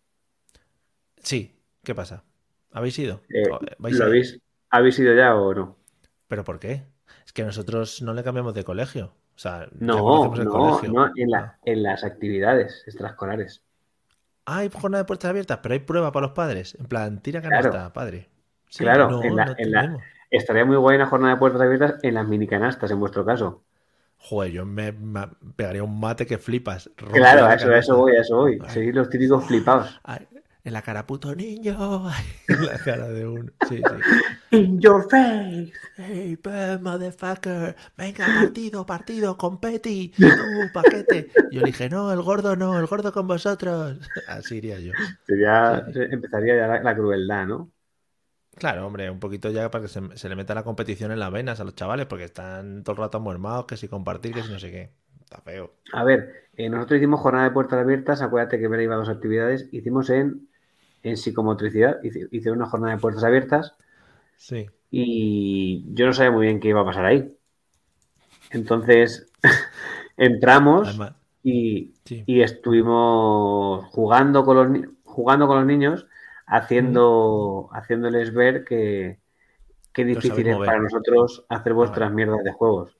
Sí, 1.23 1.59
¿qué 1.85 1.95
pasa? 1.95 2.25
¿Habéis 2.73 2.99
ido? 2.99 3.21
eh, 3.29 3.49
¿O- 3.51 3.61
vais 3.79 3.97
¿lo 3.97 4.05
habéis, 4.05 4.39
habéis 4.71 4.99
ido 4.99 5.15
ya 5.15 5.35
o 5.37 5.55
no? 5.55 5.77
¿Pero 6.29 6.45
por 6.45 6.59
qué? 6.61 6.87
Es 7.27 7.33
que 7.35 7.45
nosotros 7.45 8.01
no 8.03 8.15
le 8.15 8.25
cambiamos 8.25 8.55
de 8.55 8.65
colegio. 8.65 9.13
O 9.35 9.39
sea, 9.39 9.69
No, 9.79 9.97
no, 9.97 10.31
colegio. 10.51 10.93
no, 10.93 11.11
en, 11.17 11.31
la, 11.31 11.59
en 11.65 11.83
las 11.83 12.05
actividades 12.05 12.83
extraescolares. 12.87 13.63
Ah, 14.47 14.59
hay 14.59 14.71
jornada 14.71 15.03
de 15.05 15.07
puertas 15.07 15.31
abiertas, 15.31 15.59
pero 15.63 15.73
hay 15.75 15.79
prueba 15.81 16.13
para 16.13 16.27
los 16.27 16.35
padres. 16.35 16.77
En 16.79 16.87
plan, 16.87 17.21
tira 17.23 17.41
canasta, 17.41 17.71
Claro. 17.71 17.93
padre. 17.93 18.29
Sí, 18.69 18.85
Claro, 18.85 19.11
no, 19.11 19.23
en 19.23 19.37
la- 19.37 19.45
no 19.47 19.55
en 19.57 19.71
la- 19.73 19.81
tenemos. 19.83 20.03
Estaría 20.31 20.65
muy 20.65 20.77
guay 20.77 20.97
una 20.97 21.07
jornada 21.07 21.35
de 21.35 21.39
puertas 21.41 21.61
abiertas 21.61 21.95
en 22.03 22.15
las 22.15 22.27
mini 22.29 22.47
canastas, 22.47 22.91
en 22.91 23.01
vuestro 23.01 23.25
caso. 23.25 23.63
Joder, 24.19 24.53
yo 24.53 24.67
me, 24.67 24.93
me 24.93 25.27
pegaría 25.57 25.83
un 25.83 25.99
mate 25.99 26.27
que 26.27 26.39
flipas. 26.39 26.91
Claro, 26.95 27.47
a 27.47 27.55
eso, 27.55 27.75
eso 27.75 27.97
voy, 27.97 28.17
a 28.17 28.21
eso 28.21 28.37
voy. 28.37 28.59
Ay. 28.63 28.69
Seguir 28.71 28.95
los 28.95 29.09
típicos 29.09 29.45
flipados. 29.47 29.99
Ay, 30.05 30.29
en 30.63 30.73
la 30.75 30.83
cara, 30.83 31.07
puto 31.07 31.35
niño. 31.35 31.75
Ay, 32.09 32.25
en 32.49 32.67
la 32.67 32.79
cara 32.79 33.09
de 33.09 33.27
uno. 33.27 33.51
Sí, 33.69 33.79
sí. 33.79 33.83
In 34.53 34.81
your 34.81 35.09
face. 35.09 35.73
Hey, 35.97 36.37
pues, 36.37 36.81
motherfucker, 36.81 37.77
venga, 37.97 38.33
partido, 38.33 38.87
partido, 38.87 39.37
competi, 39.37 40.13
tú, 40.35 40.71
paquete. 40.73 41.29
Yo 41.51 41.61
le 41.61 41.67
dije, 41.69 41.89
no, 41.91 42.11
el 42.13 42.23
gordo 42.23 42.57
no, 42.57 42.79
el 42.79 42.87
gordo 42.87 43.13
con 43.13 43.27
vosotros. 43.27 43.99
Así 44.27 44.57
iría 44.57 44.79
yo. 44.81 44.95
Sería, 45.27 45.85
empezaría 46.11 46.57
ya 46.57 46.67
la, 46.67 46.83
la 46.83 46.95
crueldad, 46.97 47.47
¿no? 47.47 47.73
Claro, 48.57 48.87
hombre, 48.87 49.11
un 49.11 49.19
poquito 49.21 49.51
ya 49.51 49.71
para 49.71 49.83
que 49.83 49.89
se, 49.89 50.01
se 50.17 50.29
le 50.29 50.37
meta 50.37 50.55
la 50.55 50.63
competición 50.65 51.11
en 51.13 51.19
las 51.19 51.33
venas 51.33 51.59
a 51.61 51.65
los 51.65 51.75
chavales, 51.75 52.07
porque 52.07 52.25
están 52.25 52.83
todo 52.85 52.93
el 52.95 52.99
rato 52.99 53.19
muermados, 53.21 53.67
que 53.67 53.77
si 53.77 53.89
compartir, 53.89 54.35
que 54.35 54.43
si 54.43 54.49
no 54.51 54.59
sé 54.59 54.71
qué. 54.71 54.93
Está 55.21 55.41
feo. 55.41 55.73
A 55.93 56.05
ver, 56.05 56.49
eh, 56.57 56.69
nosotros 56.69 56.99
hicimos 56.99 57.21
jornada 57.21 57.45
de 57.49 57.51
puertas 57.53 57.79
abiertas, 57.81 58.23
acuérdate 58.23 58.59
que 58.59 58.69
Vera 58.69 58.83
iba 58.83 58.95
a 58.95 58.99
dos 58.99 59.09
actividades, 59.09 59.69
hicimos 59.73 60.11
en, 60.11 60.49
en 61.03 61.17
psicomotricidad, 61.17 61.99
hice- 62.05 62.51
una 62.53 62.67
jornada 62.67 62.95
de 62.95 63.01
puertas 63.01 63.25
abiertas 63.25 63.75
Sí. 64.47 64.71
y 64.91 65.85
yo 65.95 66.07
no 66.07 66.13
sabía 66.13 66.31
muy 66.33 66.47
bien 66.47 66.61
qué 66.61 66.69
iba 66.69 66.81
a 66.83 66.85
pasar 66.85 67.05
ahí. 67.07 67.37
Entonces 68.51 69.31
entramos 70.17 70.89
Además, 70.89 71.15
y, 71.43 71.95
sí. 72.05 72.27
y 72.27 72.43
estuvimos 72.43 73.87
jugando 73.91 74.45
con 74.45 74.57
los, 74.57 74.89
jugando 75.05 75.47
con 75.47 75.59
los 75.59 75.67
niños, 75.67 76.07
haciendo, 76.47 77.69
haciéndoles 77.73 78.35
ver 78.35 78.65
que, 78.65 79.21
qué 79.93 80.05
difícil 80.07 80.49
es 80.49 80.59
mover. 80.59 80.65
para 80.65 80.81
nosotros 80.81 81.47
hacer 81.49 81.75
vuestras 81.75 82.13
mierdas 82.13 82.45
de 82.45 82.53
juegos. 82.53 82.97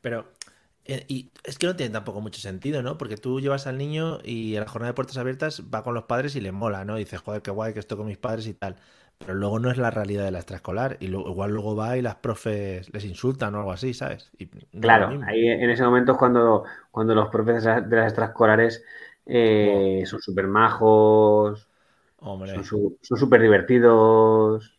Pero 0.00 0.26
Eh, 0.86 1.04
Y 1.08 1.32
es 1.44 1.58
que 1.58 1.66
no 1.68 1.76
tiene 1.76 1.92
tampoco 1.92 2.20
mucho 2.22 2.40
sentido, 2.42 2.82
¿no? 2.82 2.98
Porque 2.98 3.16
tú 3.16 3.40
llevas 3.40 3.66
al 3.68 3.78
niño 3.78 4.18
y 4.24 4.56
a 4.56 4.60
la 4.62 4.68
jornada 4.68 4.90
de 4.92 4.94
puertas 4.96 5.16
abiertas 5.18 5.62
va 5.74 5.84
con 5.84 5.94
los 5.94 6.04
padres 6.04 6.36
y 6.36 6.42
le 6.42 6.52
mola, 6.52 6.84
¿no? 6.84 6.96
Y 6.98 7.04
dices, 7.04 7.20
joder, 7.22 7.42
qué 7.42 7.52
guay 7.52 7.74
que 7.74 7.80
estoy 7.80 7.98
con 7.98 8.06
mis 8.08 8.18
padres 8.18 8.48
y 8.48 8.54
tal. 8.54 8.76
Pero 9.20 9.34
luego 9.34 9.58
no 9.58 9.70
es 9.70 9.78
la 9.78 9.90
realidad 9.90 10.24
de 10.24 10.30
la 10.30 10.38
extraescolar. 10.38 10.96
Y 11.00 11.06
luego, 11.08 11.28
igual 11.30 11.52
luego 11.52 11.76
va 11.76 11.96
y 11.96 12.02
las 12.02 12.16
profes 12.16 12.92
les 12.92 13.04
insultan 13.04 13.54
o 13.54 13.58
algo 13.58 13.72
así, 13.72 13.94
¿sabes? 13.94 14.30
Y 14.38 14.48
no 14.72 14.88
es 14.88 14.94
lo 14.96 15.06
Claro, 15.06 15.08
ahí 15.26 15.46
en 15.48 15.68
ese 15.70 15.84
momento 15.84 16.12
es 16.12 16.18
cuando, 16.18 16.64
cuando 16.90 17.14
los 17.14 17.28
profes 17.28 17.62
de 17.64 17.96
las 17.96 18.06
extraescolares 18.06 18.82
eh, 19.26 20.02
son 20.06 20.20
súper 20.20 20.46
majos, 20.46 21.68
Hombre, 22.18 22.52
son 23.02 23.18
súper 23.18 23.42
divertidos, 23.42 24.78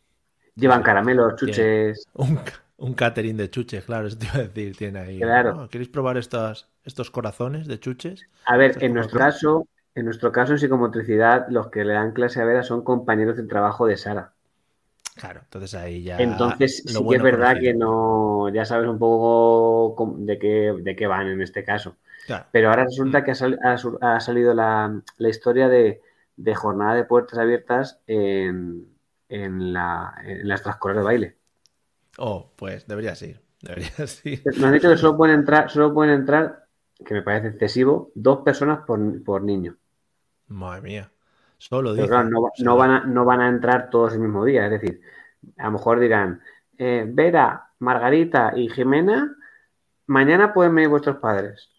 llevan 0.56 0.84
caramelos, 0.84 1.36
chuches. 1.38 2.08
un, 2.14 2.40
un 2.78 2.94
catering 2.94 3.38
de 3.38 3.50
chuches, 3.50 3.86
claro, 3.86 4.08
eso 4.08 4.18
te 4.18 4.26
iba 4.26 4.36
a 4.36 4.48
decir. 4.48 4.76
Tiene 4.78 5.00
ahí. 5.00 5.20
Claro. 5.20 5.64
"Oh, 5.64 5.70
¿Queréis 5.70 5.90
probar 5.90 6.18
estos, 6.18 6.70
estos 6.84 7.12
corazones 7.12 7.68
de 7.68 7.80
chuches? 7.80 8.28
A 8.46 8.56
ver, 8.56 8.72
Estas 8.72 8.84
en 8.84 8.94
nuestro 8.94 9.20
caso, 9.20 9.68
en 9.96 10.06
nuestro 10.06 10.32
caso 10.32 10.52
en 10.54 10.60
psicomotricidad, 10.60 11.48
los 11.50 11.70
que 11.72 11.84
le 11.84 11.94
dan 11.94 12.12
clase 12.14 12.40
a 12.40 12.46
Vera 12.46 12.62
son 12.62 12.84
compañeros 12.84 13.36
de 13.36 13.44
trabajo 13.48 13.88
de 13.88 13.98
Sara. 13.98 14.31
Claro, 15.16 15.42
entonces 15.44 15.74
ahí 15.76 16.04
ya 16.04 16.18
Entonces, 16.18 16.84
sí 16.86 17.06
que 17.08 17.16
es 17.16 17.22
verdad 17.22 17.58
que 17.60 17.74
no, 17.74 18.50
ya 18.50 18.64
sabes 18.64 18.88
un 18.88 18.98
poco 18.98 20.16
de 20.18 20.40
qué, 20.40 20.74
de 20.82 20.96
qué 20.96 21.08
van 21.08 21.28
en 21.28 21.42
este 21.42 21.64
caso. 21.64 21.98
Claro. 22.26 22.46
Pero 22.52 22.70
ahora 22.70 22.86
resulta 22.86 23.24
que 23.24 23.32
ha, 23.32 24.20
salido 24.20 24.54
la, 24.54 25.02
la 25.18 25.30
historia 25.30 25.68
de, 25.68 26.02
de 26.38 26.56
jornada 26.56 26.96
de 26.96 27.04
puertas 27.04 27.40
abiertas 27.40 28.00
en, 28.08 28.88
en 29.28 29.74
la, 29.74 30.14
en 30.24 30.48
la 30.48 30.56
extraescolar 30.56 30.98
de 30.98 31.04
baile. 31.04 31.36
Oh, 32.18 32.52
pues 32.56 32.88
deberías 32.88 33.22
ir. 33.22 33.42
Deberías 33.62 34.26
ir. 34.26 34.42
Nos 34.46 34.64
han 34.64 34.74
dicho 34.74 34.90
que 34.90 34.98
solo 34.98 35.18
pueden 35.18 35.40
entrar, 35.40 35.70
solo 35.70 35.94
pueden 35.94 36.14
entrar, 36.14 36.66
que 37.06 37.14
me 37.14 37.22
parece 37.22 37.48
excesivo, 37.48 38.12
dos 38.16 38.40
personas 38.40 38.80
por, 38.86 39.24
por 39.24 39.44
niño. 39.44 39.78
Madre 40.48 40.82
mía. 40.82 41.12
Solo 41.62 41.94
dice. 41.94 42.08
claro, 42.08 42.30
no, 42.30 42.42
va- 42.42 42.52
van 42.76 42.92
a, 42.92 43.04
no 43.06 43.26
van 43.26 43.42
a 43.42 43.50
entrar 43.50 43.90
todos 43.90 44.14
el 44.14 44.20
mismo 44.20 44.44
día. 44.46 44.66
Es 44.66 44.72
decir, 44.72 45.02
a 45.58 45.66
lo 45.66 45.72
mejor 45.74 46.00
dirán, 46.00 46.42
eh, 46.78 47.06
Vera, 47.08 47.70
Margarita 47.80 48.54
y 48.56 48.70
Jimena, 48.70 49.36
mañana 50.08 50.54
pueden 50.54 50.76
venir 50.76 50.90
vuestros 50.90 51.18
padres. 51.18 51.70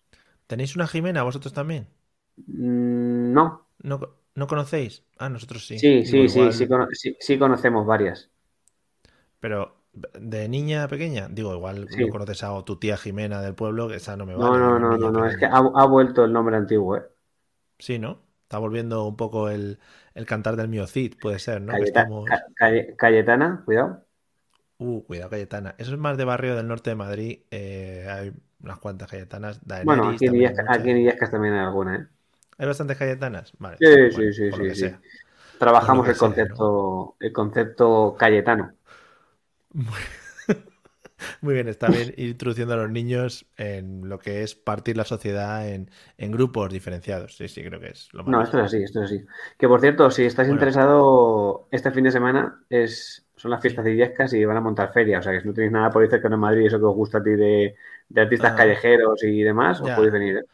¿Tenéis 0.47 0.77
una 0.77 0.87
Jimena 0.87 1.23
vosotros 1.25 1.53
también? 1.53 1.89
Mm, 2.37 3.33
no. 3.33 3.67
¿No, 3.83 3.99
co- 3.99 4.17
no 4.35 4.47
conocéis? 4.47 5.05
Ah, 5.19 5.29
nosotros 5.29 5.67
sí. 5.67 5.79
Sí, 5.79 6.05
sí, 6.05 6.29
sí, 6.29 6.41
igual- 6.41 6.53
sí, 6.53 6.69
cono- 6.69 6.89
sí, 6.93 7.17
sí 7.21 7.39
conocemos 7.39 7.87
varias. 7.87 8.31
Pero 9.41 9.77
de 9.93 10.49
niña 10.49 10.89
pequeña, 10.89 11.29
digo, 11.29 11.55
igual 11.55 11.89
Sí. 11.91 12.05
no 12.07 12.09
conoces 12.11 12.43
a 12.45 12.63
tu 12.65 12.77
tía 12.79 12.97
Jimena 12.97 13.43
del 13.43 13.55
pueblo, 13.55 13.89
que 13.89 13.97
esa 13.97 14.17
no 14.17 14.25
me 14.27 14.35
No, 14.35 14.41
vale. 14.51 14.59
no, 14.59 14.79
no, 14.79 14.97
no, 14.97 15.11
no, 15.11 15.27
es 15.27 15.37
que 15.37 15.47
pequeña. 15.47 15.57
ha, 15.59 15.83
ha 15.83 15.87
vuelto 15.87 16.25
el 16.25 16.33
nombre 16.33 16.57
antiguo, 16.57 16.97
¿eh? 16.97 17.03
Sí, 17.79 17.99
¿no? 17.99 18.23
Está 18.53 18.59
volviendo 18.59 19.07
un 19.07 19.17
poco 19.17 19.49
el, 19.49 19.79
el 20.15 20.27
cantar 20.27 20.57
del 20.57 20.69
mío 20.69 20.87
Cid, 20.87 21.15
puede 21.19 21.39
ser, 21.39 21.63
¿no? 21.63 21.79
Que 21.79 21.85
Cayeta- 21.85 21.87
estamos... 21.87 22.29
Ca- 22.29 22.47
Caye- 22.57 22.95
Cayetana, 22.97 23.63
cuidado. 23.65 24.07
Uh, 24.79 25.03
cuidado, 25.05 25.31
Cayetana. 25.31 25.75
Eso 25.79 25.93
es 25.93 25.99
más 25.99 26.17
de 26.19 26.25
barrio 26.25 26.57
del 26.57 26.67
norte 26.69 26.91
de 26.91 26.97
Madrid. 26.97 27.41
eh, 27.51 28.07
hay 28.11 28.33
unas 28.63 28.79
cuantas 28.79 29.09
Cayetanas. 29.11 29.61
Daenerys 29.67 30.03
Bueno, 30.03 30.09
aquí 30.09 30.25
en 30.27 30.35
hay 30.35 30.37
Illescas, 30.37 30.65
muchas. 30.65 30.67
aquí 30.69 30.91
en 30.91 30.97
Illescas 30.99 31.31
también 31.31 31.53
hay 31.55 31.61
alguna, 31.61 31.97
¿eh? 31.97 32.07
¿Hay 32.59 32.67
bastantes 32.67 32.97
Cayetanas? 32.99 33.53
Vale. 33.59 33.79
Sí, 33.79 33.87
bueno, 34.11 34.11
sí, 34.13 34.33
sí, 34.33 34.53
sí, 34.53 34.75
sí. 34.75 34.87
Trabajamos 35.59 36.09
el 36.09 36.17
sea, 36.17 36.17
concepto, 36.17 37.17
el 37.21 37.33
concepto 37.33 38.17
cayetano. 38.19 38.75
Muy 41.41 41.55
bien, 41.55 41.69
está 41.69 41.91
bien 41.91 42.15
ir 42.17 42.29
introduciendo 42.31 42.75
a 42.75 42.77
los 42.79 42.91
niños 42.91 43.47
en 43.57 44.09
lo 44.09 44.19
que 44.19 44.43
es 44.43 44.55
partir 44.55 44.97
la 44.97 45.05
sociedad 45.05 45.69
en, 45.69 45.91
en 46.19 46.33
grupos 46.33 46.73
diferenciados. 46.73 47.37
Sí, 47.37 47.49
sí, 47.49 47.63
creo 47.65 47.81
que 47.81 47.89
es 47.91 48.09
lo 48.13 48.25
más 48.25 48.35
No, 48.35 48.41
esto 48.43 48.59
es 48.59 48.65
así, 48.67 48.83
esto 48.83 49.01
es 49.03 49.07
así. 49.11 49.27
Que 49.59 49.67
por 49.67 49.81
cierto, 49.81 50.11
si 50.11 50.25
estás 50.25 50.47
Bueno. 50.47 50.49
interesado, 50.49 51.67
este 51.73 51.91
fin 51.91 52.05
de 52.05 52.13
semana 52.13 52.65
es, 52.71 53.27
son 53.35 53.51
las 53.51 53.61
fiestas 53.61 53.85
de 53.85 54.15
y 54.33 54.45
van 54.45 54.57
a 54.57 54.61
montar 54.61 54.93
feria. 54.93 55.19
O 55.19 55.23
sea 55.23 55.33
que 55.33 55.41
si 55.41 55.47
no 55.49 55.53
tenéis 55.55 55.73
nada 55.73 55.91
por 55.91 56.05
ir 56.05 56.11
cerca 56.11 56.29
en 56.29 56.39
Madrid, 56.39 56.67
eso 56.67 56.79
que 56.79 56.85
os 56.85 56.95
gusta 56.95 57.19
a 57.19 57.23
ti 57.23 57.31
de, 57.31 57.75
de 58.09 58.21
artistas 58.21 58.53
Ah. 58.53 58.55
callejeros 58.55 59.23
y 59.25 59.43
demás, 59.43 59.81
os 59.81 59.91
podéis 59.93 60.13
venir, 60.13 60.37
¿eh? 60.39 60.45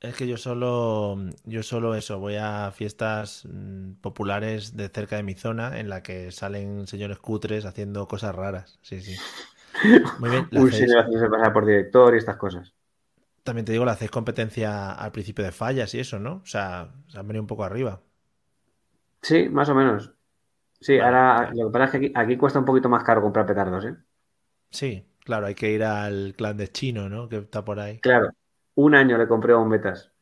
Es 0.00 0.16
que 0.16 0.26
yo 0.26 0.36
solo, 0.36 1.16
yo 1.44 1.62
solo 1.62 1.94
eso, 1.94 2.18
voy 2.18 2.34
a 2.36 2.72
fiestas 2.72 3.44
mm, 3.48 3.92
populares 4.00 4.76
de 4.76 4.88
cerca 4.88 5.16
de 5.16 5.22
mi 5.22 5.34
zona 5.34 5.78
en 5.78 5.88
la 5.88 6.02
que 6.02 6.32
salen 6.32 6.86
señores 6.88 7.18
cutres 7.20 7.64
haciendo 7.64 8.08
cosas 8.08 8.34
raras. 8.34 8.78
Sí, 8.82 9.00
sí. 9.00 9.22
Muy 10.16 10.30
bien, 10.30 10.48
¿la 10.50 10.60
Un 10.60 10.68
hacéis- 10.68 10.78
señor 10.78 10.98
haciéndose 11.00 11.30
pasar 11.30 11.52
por 11.52 11.66
director 11.66 12.14
y 12.14 12.18
estas 12.18 12.36
cosas. 12.36 12.74
también 13.44 13.64
te 13.64 13.72
digo, 13.72 13.84
le 13.84 13.90
hacéis 13.92 14.10
competencia 14.10 14.92
al 14.92 15.12
principio 15.12 15.44
de 15.44 15.52
fallas 15.52 15.94
y 15.94 16.00
eso, 16.00 16.18
¿no? 16.18 16.40
O 16.42 16.46
sea, 16.46 16.92
se 17.08 17.18
han 17.18 17.26
venido 17.26 17.42
un 17.42 17.46
poco 17.48 17.64
arriba. 17.64 18.00
Sí, 19.22 19.48
más 19.48 19.68
o 19.68 19.74
menos. 19.74 20.12
Sí, 20.80 20.98
Vale, 20.98 21.18
ahora 21.18 21.46
vale. 21.46 21.62
lo 21.62 21.68
que 21.68 21.72
pasa 21.72 21.84
es 21.86 21.90
que 21.92 21.96
aquí, 21.98 22.12
aquí 22.16 22.36
cuesta 22.38 22.58
un 22.60 22.64
poquito 22.66 22.88
más 22.90 23.04
caro 23.04 23.22
comprar 23.22 23.46
petardos, 23.46 23.84
¿eh? 23.86 23.96
Sí, 24.70 25.06
claro, 25.20 25.46
hay 25.46 25.54
que 25.54 25.70
ir 25.70 25.84
al 25.84 26.34
clandestino, 26.36 27.08
¿no? 27.08 27.28
Que 27.28 27.36
está 27.38 27.64
por 27.64 27.78
ahí. 27.80 28.00
Claro, 28.00 28.32
un 28.74 28.94
año 28.94 29.16
le 29.16 29.26
compré 29.28 29.54
bombetas. 29.54 30.12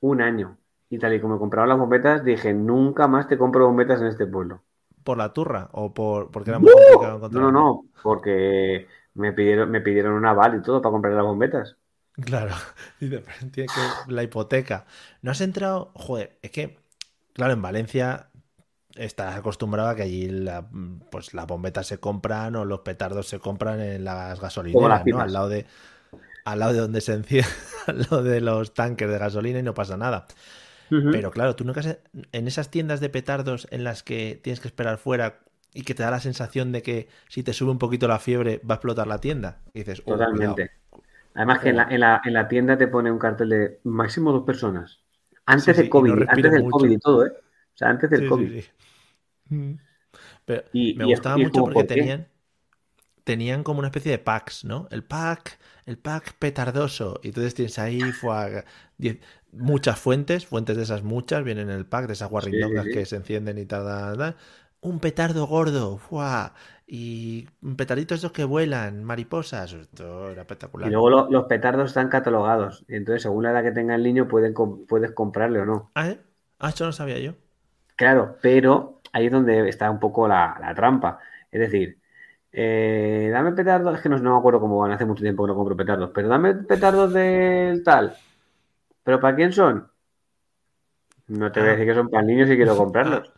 Un 0.00 0.20
año. 0.22 0.58
Y 0.90 0.98
tal 0.98 1.14
y 1.14 1.20
como 1.20 1.38
compraba 1.38 1.68
las 1.68 1.78
bombetas, 1.78 2.24
dije, 2.24 2.52
nunca 2.52 3.06
más 3.06 3.28
te 3.28 3.38
compro 3.38 3.66
bombetas 3.66 4.00
en 4.00 4.08
este 4.08 4.26
pueblo. 4.26 4.64
¿Por 5.08 5.16
la 5.22 5.32
turra 5.36 5.62
o 5.80 5.82
por 5.98 6.20
porque 6.32 6.50
era 6.52 6.58
muy 6.64 6.70
complicado 6.76 7.12
No, 7.12 7.18
encontrar? 7.18 7.48
no, 7.50 7.52
no, 7.52 7.88
porque 8.02 8.88
me 9.14 9.32
pidieron, 9.32 9.70
me 9.70 9.80
pidieron 9.80 10.14
un 10.14 10.26
aval 10.26 10.56
y 10.58 10.62
todo 10.62 10.80
para 10.82 10.92
comprar 10.92 11.14
las 11.14 11.24
bombetas. 11.24 11.76
Claro, 12.14 12.54
tiene 13.52 13.70
que 13.70 13.96
la 14.06 14.22
hipoteca. 14.24 14.86
¿No 15.22 15.30
has 15.30 15.40
entrado? 15.40 15.92
Joder, 15.94 16.38
es 16.42 16.50
que, 16.50 16.78
claro, 17.32 17.52
en 17.52 17.62
Valencia 17.62 18.30
estás 18.96 19.36
acostumbrado 19.36 19.90
a 19.90 19.96
que 19.96 20.02
allí 20.02 20.28
la, 20.28 20.68
pues 21.10 21.34
las 21.34 21.46
bombetas 21.46 21.86
se 21.86 21.98
compran 22.00 22.56
o 22.56 22.64
los 22.64 22.80
petardos 22.80 23.28
se 23.28 23.40
compran 23.40 23.80
en 23.80 24.04
las 24.04 24.40
gasolineras, 24.40 25.06
las 25.06 25.06
¿no? 25.06 25.20
Al 25.20 25.32
lado 25.32 25.48
de, 25.48 25.66
al 26.44 26.60
lado 26.60 26.72
de 26.74 26.80
donde 26.80 27.00
se 27.02 27.14
enciende, 27.14 27.48
al 27.88 28.00
lado 28.02 28.22
de 28.24 28.40
los 28.40 28.74
tanques 28.74 29.08
de 29.10 29.18
gasolina 29.18 29.60
y 29.60 29.64
no 29.64 29.74
pasa 29.74 29.96
nada. 29.96 30.26
Pero 31.10 31.30
claro, 31.30 31.56
tú 31.56 31.64
nunca 31.64 31.80
has- 31.80 31.98
en 32.32 32.48
esas 32.48 32.70
tiendas 32.70 33.00
de 33.00 33.08
petardos 33.10 33.68
en 33.70 33.84
las 33.84 34.02
que 34.02 34.40
tienes 34.42 34.60
que 34.60 34.68
esperar 34.68 34.98
fuera 34.98 35.40
y 35.74 35.82
que 35.82 35.94
te 35.94 36.02
da 36.02 36.10
la 36.10 36.20
sensación 36.20 36.72
de 36.72 36.82
que 36.82 37.08
si 37.28 37.42
te 37.42 37.52
sube 37.52 37.70
un 37.70 37.78
poquito 37.78 38.08
la 38.08 38.18
fiebre 38.18 38.60
va 38.68 38.74
a 38.74 38.76
explotar 38.76 39.06
la 39.06 39.18
tienda. 39.20 39.62
Y 39.74 39.80
dices, 39.80 40.02
"Oh, 40.06 40.12
Totalmente. 40.12 40.70
cuidado". 40.90 41.04
Además 41.34 41.60
que 41.60 41.68
en 41.70 41.76
la, 41.76 41.84
en 41.90 42.00
la, 42.00 42.20
en 42.24 42.32
la 42.34 42.48
tienda 42.48 42.76
te 42.78 42.88
pone 42.88 43.10
un 43.12 43.18
cartel 43.18 43.48
de 43.50 43.80
máximo 43.84 44.32
dos 44.32 44.44
personas. 44.44 45.00
Antes 45.46 45.64
Sí, 45.64 45.74
sí, 45.74 45.82
del 45.82 45.90
COVID, 45.90 46.10
no 46.14 46.26
antes 46.28 46.52
del 46.52 46.62
mucho. 46.64 46.72
COVID 46.78 46.90
y 46.90 46.98
todo, 46.98 47.26
¿eh? 47.26 47.32
O 47.38 47.76
sea, 47.78 47.88
antes 47.90 48.10
del 48.10 48.20
Sí, 48.20 48.26
COVID. 48.28 48.64
Mm. 49.50 49.72
Pero 50.44 50.64
Y- 50.72 50.94
me 50.94 51.04
y 51.04 51.06
gustaba 51.06 51.36
es 51.36 51.42
mucho 51.44 51.64
porque 51.64 51.84
tenían, 51.84 52.28
tenían 53.24 53.62
como 53.62 53.80
una 53.80 53.88
especie 53.88 54.10
de 54.12 54.18
packs, 54.18 54.64
¿no? 54.64 54.88
El 54.90 55.04
pack, 55.04 55.58
el 55.86 55.98
pack 55.98 56.34
petardoso. 56.38 57.20
Y 57.22 57.28
entonces 57.28 57.54
tienes 57.54 57.78
ahí 57.78 58.00
fue, 58.12 58.64
muchas 59.52 59.98
fuentes, 59.98 60.46
fuentes 60.46 60.76
de 60.76 60.82
esas 60.84 61.02
muchas, 61.02 61.44
vienen 61.44 61.70
en 61.70 61.76
el 61.76 61.86
pack, 61.86 62.06
de 62.06 62.12
esas 62.14 62.30
guarrindongas 62.30 62.84
sí. 62.84 62.90
que 62.90 63.06
se 63.06 63.16
encienden 63.16 63.58
y 63.58 63.66
tal. 63.66 64.36
Un 64.80 65.00
petardo 65.00 65.46
gordo, 65.46 65.98
¡fua! 65.98 66.54
Y 66.86 67.46
petarditos 67.76 68.18
esos 68.18 68.32
que 68.32 68.44
vuelan, 68.44 69.04
mariposas. 69.04 69.72
Esto 69.72 70.30
era 70.30 70.42
espectacular. 70.42 70.88
Y 70.88 70.88
luego 70.90 71.08
lo- 71.10 71.30
los 71.30 71.44
petardos 71.44 71.90
están 71.90 72.08
catalogados. 72.08 72.84
Y 72.88 72.96
entonces, 72.96 73.22
según 73.22 73.44
la 73.44 73.52
edad 73.52 73.62
que 73.62 73.70
tenga 73.70 73.94
el 73.94 74.02
niño, 74.02 74.26
pueden, 74.26 74.54
puedes 74.88 75.12
comprarle 75.12 75.60
o 75.60 75.64
no. 75.66 75.92
Ah, 75.94 76.08
¿eh? 76.10 76.20
Ah, 76.58 76.70
eso 76.70 76.86
no 76.86 76.92
sabía 76.92 77.18
yo. 77.18 77.34
Claro, 77.96 78.36
pero 78.40 79.00
ahí 79.12 79.26
es 79.26 79.32
donde 79.32 79.68
está 79.68 79.90
un 79.90 79.98
poco 79.98 80.28
la, 80.28 80.56
la 80.60 80.74
trampa. 80.74 81.18
Es 81.50 81.60
decir, 81.60 81.98
eh, 82.52 83.28
dame 83.32 83.52
petardos, 83.52 83.96
es 83.96 84.02
que 84.02 84.08
no, 84.08 84.18
no 84.18 84.32
me 84.34 84.38
acuerdo 84.38 84.60
cómo 84.60 84.78
van, 84.78 84.92
hace 84.92 85.04
mucho 85.04 85.22
tiempo 85.22 85.44
que 85.44 85.48
no 85.48 85.56
compro 85.56 85.76
petardos, 85.76 86.10
pero 86.14 86.28
dame 86.28 86.54
petardos 86.54 87.12
del 87.12 87.82
tal. 87.84 88.16
¿Pero 89.08 89.20
para 89.20 89.36
quién 89.36 89.52
son? 89.54 89.90
No 91.28 91.52
te 91.52 91.60
voy 91.60 91.68
a 91.68 91.72
Ah. 91.72 91.74
decir 91.74 91.86
que 91.86 91.94
son 91.94 92.08
para 92.10 92.22
el 92.22 92.26
niño 92.26 92.46
si 92.46 92.56
quiero 92.56 92.76
comprarlos. 92.76 93.32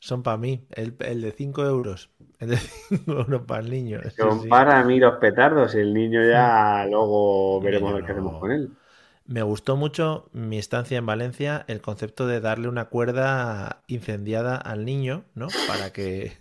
Son 0.00 0.22
para 0.22 0.36
mí, 0.36 0.66
el, 0.70 0.96
el 1.00 1.22
de 1.22 1.32
5 1.32 1.64
euros. 1.64 2.10
El 2.38 2.50
de 2.50 2.56
5 2.88 3.12
euros 3.12 3.42
para 3.46 3.60
el 3.62 3.70
niño. 3.70 4.00
Son 4.16 4.40
sí. 4.42 4.48
para 4.48 4.82
mí 4.84 4.98
los 5.00 5.16
petardos 5.18 5.74
y 5.74 5.78
el 5.78 5.94
niño 5.94 6.22
ya 6.24 6.84
luego 6.90 7.60
veremos 7.62 8.02
qué 8.04 8.12
no. 8.12 8.12
hacemos 8.12 8.38
con 8.38 8.50
él. 8.52 8.76
Me 9.26 9.42
gustó 9.42 9.76
mucho 9.76 10.28
mi 10.32 10.58
estancia 10.58 10.98
en 10.98 11.06
Valencia, 11.06 11.64
el 11.68 11.82
concepto 11.82 12.26
de 12.26 12.40
darle 12.40 12.68
una 12.68 12.86
cuerda 12.86 13.82
incendiada 13.86 14.56
al 14.56 14.84
niño, 14.86 15.24
¿no? 15.34 15.52
Para 15.66 15.92
que 15.92 16.32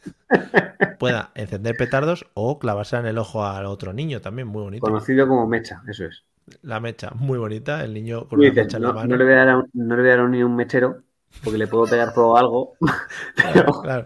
pueda 0.97 1.31
encender 1.35 1.75
petardos 1.75 2.27
o 2.33 2.59
clavarse 2.59 2.97
en 2.97 3.05
el 3.07 3.17
ojo 3.17 3.45
al 3.45 3.65
otro 3.65 3.93
niño 3.93 4.21
también, 4.21 4.47
muy 4.47 4.61
bonito. 4.63 4.81
Conocido 4.81 5.27
como 5.27 5.45
mecha, 5.47 5.83
eso 5.87 6.05
es. 6.05 6.23
La 6.61 6.79
mecha, 6.79 7.11
muy 7.15 7.37
bonita, 7.39 7.83
el 7.83 7.93
niño 7.93 8.27
con 8.27 8.39
dices, 8.39 8.55
mecha 8.55 8.77
en 8.77 8.83
la 8.85 8.91
no, 8.91 8.93
mano. 8.93 9.09
no 9.09 9.17
le 9.17 9.23
voy 9.23 9.33
a 9.33 9.37
dar 9.37 9.49
a 9.49 9.57
un, 9.57 9.69
no 9.73 9.95
le 9.95 10.01
voy 10.01 10.09
a 10.09 10.13
dar 10.15 10.19
a 10.21 10.25
un 10.25 10.31
niño 10.31 10.45
un 10.47 10.55
mechero 10.55 11.03
porque 11.43 11.57
le 11.57 11.67
puedo 11.67 11.87
pegar 11.87 12.13
por 12.13 12.37
algo, 12.39 12.73
Claro, 13.35 13.77
claro. 13.81 14.05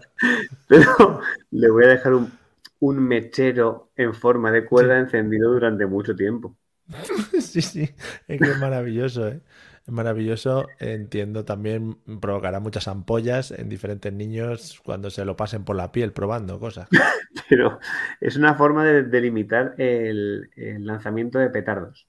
pero 0.66 1.20
le 1.50 1.70
voy 1.70 1.84
a 1.84 1.88
dejar 1.88 2.14
un, 2.14 2.32
un 2.80 2.98
mechero 3.06 3.90
en 3.96 4.14
forma 4.14 4.50
de 4.52 4.64
cuerda 4.66 4.98
encendido 4.98 5.52
durante 5.52 5.86
mucho 5.86 6.14
tiempo. 6.16 6.56
sí, 7.40 7.62
sí, 7.62 7.94
es 8.28 8.40
que 8.42 8.50
es 8.50 8.56
maravilloso, 8.56 9.28
¿eh? 9.28 9.42
Es 9.86 9.92
maravilloso. 9.92 10.74
Entiendo 10.78 11.44
también 11.44 11.98
provocará 12.20 12.60
muchas 12.60 12.86
ampollas 12.88 13.50
en 13.50 13.68
diferentes 13.68 14.12
niños 14.12 14.80
cuando 14.84 15.10
se 15.10 15.24
lo 15.24 15.36
pasen 15.36 15.64
por 15.64 15.76
la 15.76 15.90
piel 15.92 16.12
probando 16.12 16.60
cosas. 16.60 16.88
Pero 17.48 17.78
es 18.20 18.36
una 18.36 18.54
forma 18.54 18.84
de, 18.84 19.02
de 19.04 19.20
limitar 19.20 19.74
el, 19.78 20.50
el 20.56 20.84
lanzamiento 20.86 21.38
de 21.38 21.50
petardos. 21.50 22.08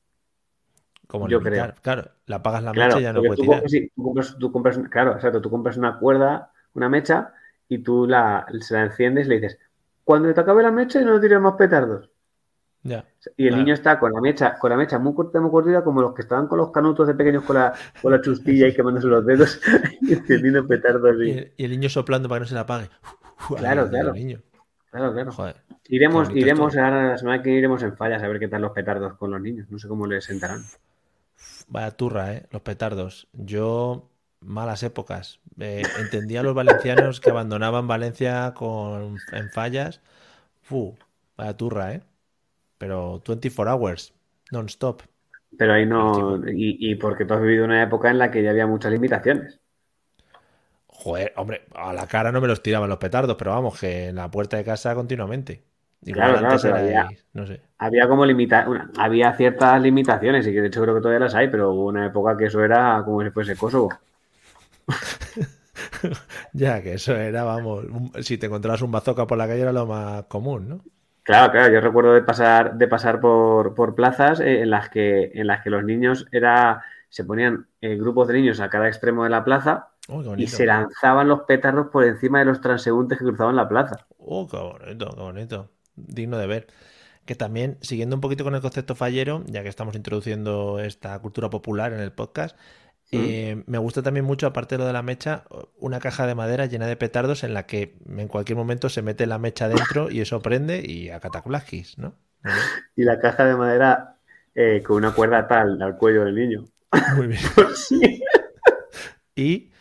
Como 1.07 1.27
Yo 1.27 1.39
limitar. 1.39 1.75
Claro, 1.81 2.09
la 2.25 2.37
apagas 2.37 2.63
la 2.63 2.71
Claro, 2.71 2.95
mecha 2.95 2.99
y 2.99 3.03
ya 3.03 3.13
no 3.13 3.19
porque 3.21 3.27
puede 3.27 3.37
tú 3.37 3.41
tirar. 3.43 3.55
compras, 3.61 3.71
sí, 3.71 3.91
tú 3.95 4.03
compras- 4.03 4.37
tú 4.39 4.51
compras- 4.51 4.79
claro, 4.89 5.11
exacto, 5.13 5.41
tú 5.41 5.49
compras 5.49 5.77
una 5.77 5.99
cuerda, 5.99 6.51
una 6.73 6.89
mecha, 6.89 7.33
y 7.67 7.79
tú 7.79 8.07
la, 8.07 8.45
se 8.61 8.73
la 8.73 8.83
enciendes 8.83 9.27
y 9.27 9.29
le 9.29 9.35
dices, 9.35 9.59
cuando 10.03 10.33
te 10.33 10.39
acabe 10.41 10.63
la 10.63 10.71
mecha 10.71 11.01
y 11.01 11.05
no 11.05 11.19
tires 11.19 11.39
más 11.39 11.53
petardos. 11.55 12.09
Ya. 12.85 13.05
Y 13.37 13.43
el 13.43 13.49
Claro. 13.51 13.63
niño 13.63 13.73
está 13.75 13.97
con 13.99 14.11
la 14.11 14.19
mecha, 14.19 14.57
con 14.59 14.69
la 14.69 14.75
mecha 14.75 14.99
muy 14.99 15.13
corta, 15.13 15.39
muy 15.39 15.49
cortita, 15.51 15.83
como 15.83 16.01
los 16.01 16.13
que 16.13 16.21
estaban 16.23 16.47
con 16.47 16.57
los 16.57 16.71
canutos 16.71 17.07
de 17.07 17.13
pequeños 17.15 17.43
con 17.43 17.55
la, 17.55 17.73
con 18.01 18.11
la 18.11 18.19
chustilla 18.19 18.67
y 18.67 18.73
quemándose 18.73 19.07
los 19.07 19.25
dedos 19.25 19.61
y 20.01 20.13
encendiendo 20.13 20.67
petardos. 20.67 21.15
Y 21.21 21.23
Y... 21.25 21.31
el, 21.31 21.53
y 21.57 21.63
el 21.65 21.71
niño 21.71 21.89
soplando 21.89 22.27
para 22.27 22.39
que 22.39 22.43
no 22.43 22.47
se 22.47 22.55
la 22.55 22.61
apague. 22.61 22.89
Claro, 23.57 23.87
claro. 23.89 24.13
niño. 24.13 24.41
Claro, 24.91 25.13
claro. 25.13 25.31
Joder. 25.31 25.55
Iremos, 25.87 26.29
iremos 26.33 26.75
ahora 26.77 27.09
la 27.09 27.17
semana 27.17 27.41
que 27.41 27.49
iremos 27.51 27.81
en 27.83 27.95
fallas 27.95 28.21
a 28.21 28.27
ver 28.27 28.39
qué 28.39 28.47
tal 28.47 28.61
los 28.61 28.71
petardos 28.71 29.13
con 29.15 29.31
los 29.31 29.41
niños. 29.41 29.67
No 29.69 29.79
sé 29.79 29.87
cómo 29.87 30.05
les 30.05 30.25
sentarán. 30.25 30.61
Vaya 31.67 31.91
turra, 31.91 32.33
¿eh? 32.33 32.47
Los 32.51 32.61
petardos. 32.61 33.27
Yo, 33.33 34.09
malas 34.41 34.83
épocas. 34.83 35.39
Eh, 35.59 35.83
entendía 35.99 36.41
a 36.41 36.43
los 36.43 36.55
valencianos 36.55 37.19
que 37.21 37.29
abandonaban 37.29 37.87
Valencia 37.87 38.53
con, 38.55 39.17
en 39.31 39.49
fallas. 39.51 40.01
Fu, 40.61 40.97
vaya 41.37 41.57
turra, 41.57 41.93
¿eh? 41.95 42.03
Pero 42.77 43.21
24 43.27 43.73
hours, 43.73 44.13
non-stop. 44.51 45.03
Pero 45.57 45.73
ahí 45.73 45.85
no. 45.85 46.37
Y, 46.47 46.91
y 46.91 46.95
porque 46.95 47.25
tú 47.25 47.33
has 47.33 47.41
vivido 47.41 47.65
una 47.65 47.81
época 47.83 48.09
en 48.11 48.19
la 48.19 48.31
que 48.31 48.43
ya 48.43 48.51
había 48.51 48.67
muchas 48.67 48.91
limitaciones. 48.91 49.59
Joder, 50.87 51.33
hombre, 51.35 51.65
a 51.75 51.91
la 51.93 52.07
cara 52.07 52.31
no 52.31 52.39
me 52.41 52.47
los 52.47 52.61
tiraban 52.63 52.89
los 52.89 52.97
petardos, 52.99 53.35
pero 53.37 53.51
vamos, 53.51 53.79
que 53.79 54.07
en 54.07 54.15
la 54.15 54.31
puerta 54.31 54.57
de 54.57 54.63
casa 54.63 54.95
continuamente. 54.95 55.63
Igual 56.05 56.35
Claro, 56.35 56.39
claro, 56.39 56.57
antes 56.57 56.63
era 56.65 56.79
ahí, 56.79 57.17
no 57.33 57.45
sé. 57.47 57.61
Había 57.77 58.07
como 58.07 58.25
limita 58.25 58.67
una- 58.69 58.89
había 58.97 59.33
ciertas 59.35 59.81
limitaciones 59.81 60.47
y 60.47 60.53
que 60.53 60.61
de 60.61 60.67
hecho 60.67 60.81
creo 60.81 60.95
que 60.95 61.01
todavía 61.01 61.19
las 61.25 61.35
hay, 61.35 61.49
pero 61.49 61.71
hubo 61.71 61.87
una 61.87 62.07
época 62.07 62.37
que 62.37 62.45
eso 62.45 62.63
era 62.63 63.01
como 63.05 63.23
si 63.23 63.29
fuese 63.31 63.57
Kosovo. 63.57 63.89
Ya, 66.53 66.81
que 66.81 66.93
eso 66.93 67.15
era, 67.15 67.43
vamos, 67.43 67.85
un- 67.85 68.11
si 68.23 68.37
te 68.37 68.45
encontrabas 68.47 68.81
un 68.81 68.91
bazooka 68.91 69.27
por 69.27 69.37
la 69.37 69.47
calle 69.47 69.61
era 69.61 69.71
lo 69.73 69.85
más 69.85 70.25
común, 70.25 70.67
¿no? 70.69 70.85
Claro, 71.23 71.51
claro, 71.53 71.73
yo 71.73 71.79
recuerdo 71.79 72.13
de 72.13 72.21
pasar, 72.21 72.75
de 72.77 72.87
pasar 72.87 73.21
por, 73.21 73.73
por 73.75 73.95
plazas 73.95 74.41
eh, 74.41 74.61
en 74.61 74.69
las 74.69 74.89
que, 74.89 75.31
en 75.33 75.47
las 75.47 75.63
que 75.63 75.69
los 75.69 75.83
niños 75.83 76.25
era, 76.33 76.83
se 77.07 77.23
ponían 77.23 77.67
eh, 77.79 77.95
grupos 77.95 78.27
de 78.27 78.33
niños 78.33 78.59
a 78.59 78.69
cada 78.69 78.87
extremo 78.89 79.23
de 79.23 79.29
la 79.29 79.43
plaza 79.45 79.89
Oh, 80.09 80.21
y 80.35 80.47
se 80.47 80.65
lanzaban 80.65 81.29
los 81.29 81.43
petardos 81.43 81.87
por 81.87 82.03
encima 82.03 82.39
de 82.39 82.45
los 82.45 82.59
transeúntes 82.59 83.19
que 83.19 83.23
cruzaban 83.25 83.55
la 83.55 83.69
plaza. 83.69 84.05
Oh, 84.17 84.47
qué 84.47 84.57
bonito, 84.57 85.09
qué 85.15 85.21
bonito. 85.21 85.69
Digno 85.95 86.37
de 86.37 86.47
ver. 86.47 86.67
Que 87.25 87.35
también, 87.35 87.77
siguiendo 87.81 88.15
un 88.15 88.21
poquito 88.21 88.43
con 88.43 88.55
el 88.55 88.61
concepto 88.61 88.95
fallero, 88.95 89.43
ya 89.47 89.63
que 89.63 89.69
estamos 89.69 89.95
introduciendo 89.95 90.79
esta 90.79 91.17
cultura 91.19 91.49
popular 91.49 91.93
en 91.93 92.01
el 92.01 92.11
podcast, 92.11 92.57
eh, 93.11 93.63
me 93.67 93.77
gusta 93.77 94.01
también 94.01 94.25
mucho, 94.25 94.47
aparte 94.47 94.75
de 94.75 94.79
lo 94.79 94.87
de 94.87 94.93
la 94.93 95.03
mecha, 95.03 95.43
una 95.77 95.99
caja 95.99 96.25
de 96.25 96.35
madera 96.35 96.65
llena 96.65 96.87
de 96.87 96.95
petardos 96.95 97.43
en 97.43 97.53
la 97.53 97.65
que 97.67 97.95
en 98.09 98.27
cualquier 98.27 98.57
momento 98.57 98.89
se 98.89 99.01
mete 99.03 99.27
la 99.27 99.37
mecha 99.37 99.67
dentro 99.67 100.09
y 100.09 100.21
eso 100.21 100.41
prende 100.41 100.83
y 100.83 101.09
a 101.09 101.19
cataclaquis, 101.19 101.97
¿no? 101.97 102.15
Y 102.95 103.03
la 103.03 103.19
caja 103.19 103.45
de 103.45 103.55
madera 103.55 104.17
eh, 104.55 104.81
con 104.83 104.97
una 104.97 105.13
cuerda 105.13 105.47
tal 105.47 105.81
al 105.81 105.97
cuello 105.97 106.25
del 106.25 106.35
niño. 106.35 106.65
Muy 107.15 107.27
bien. 107.27 107.41
Sí. 107.75 108.21
Y, 109.35 109.71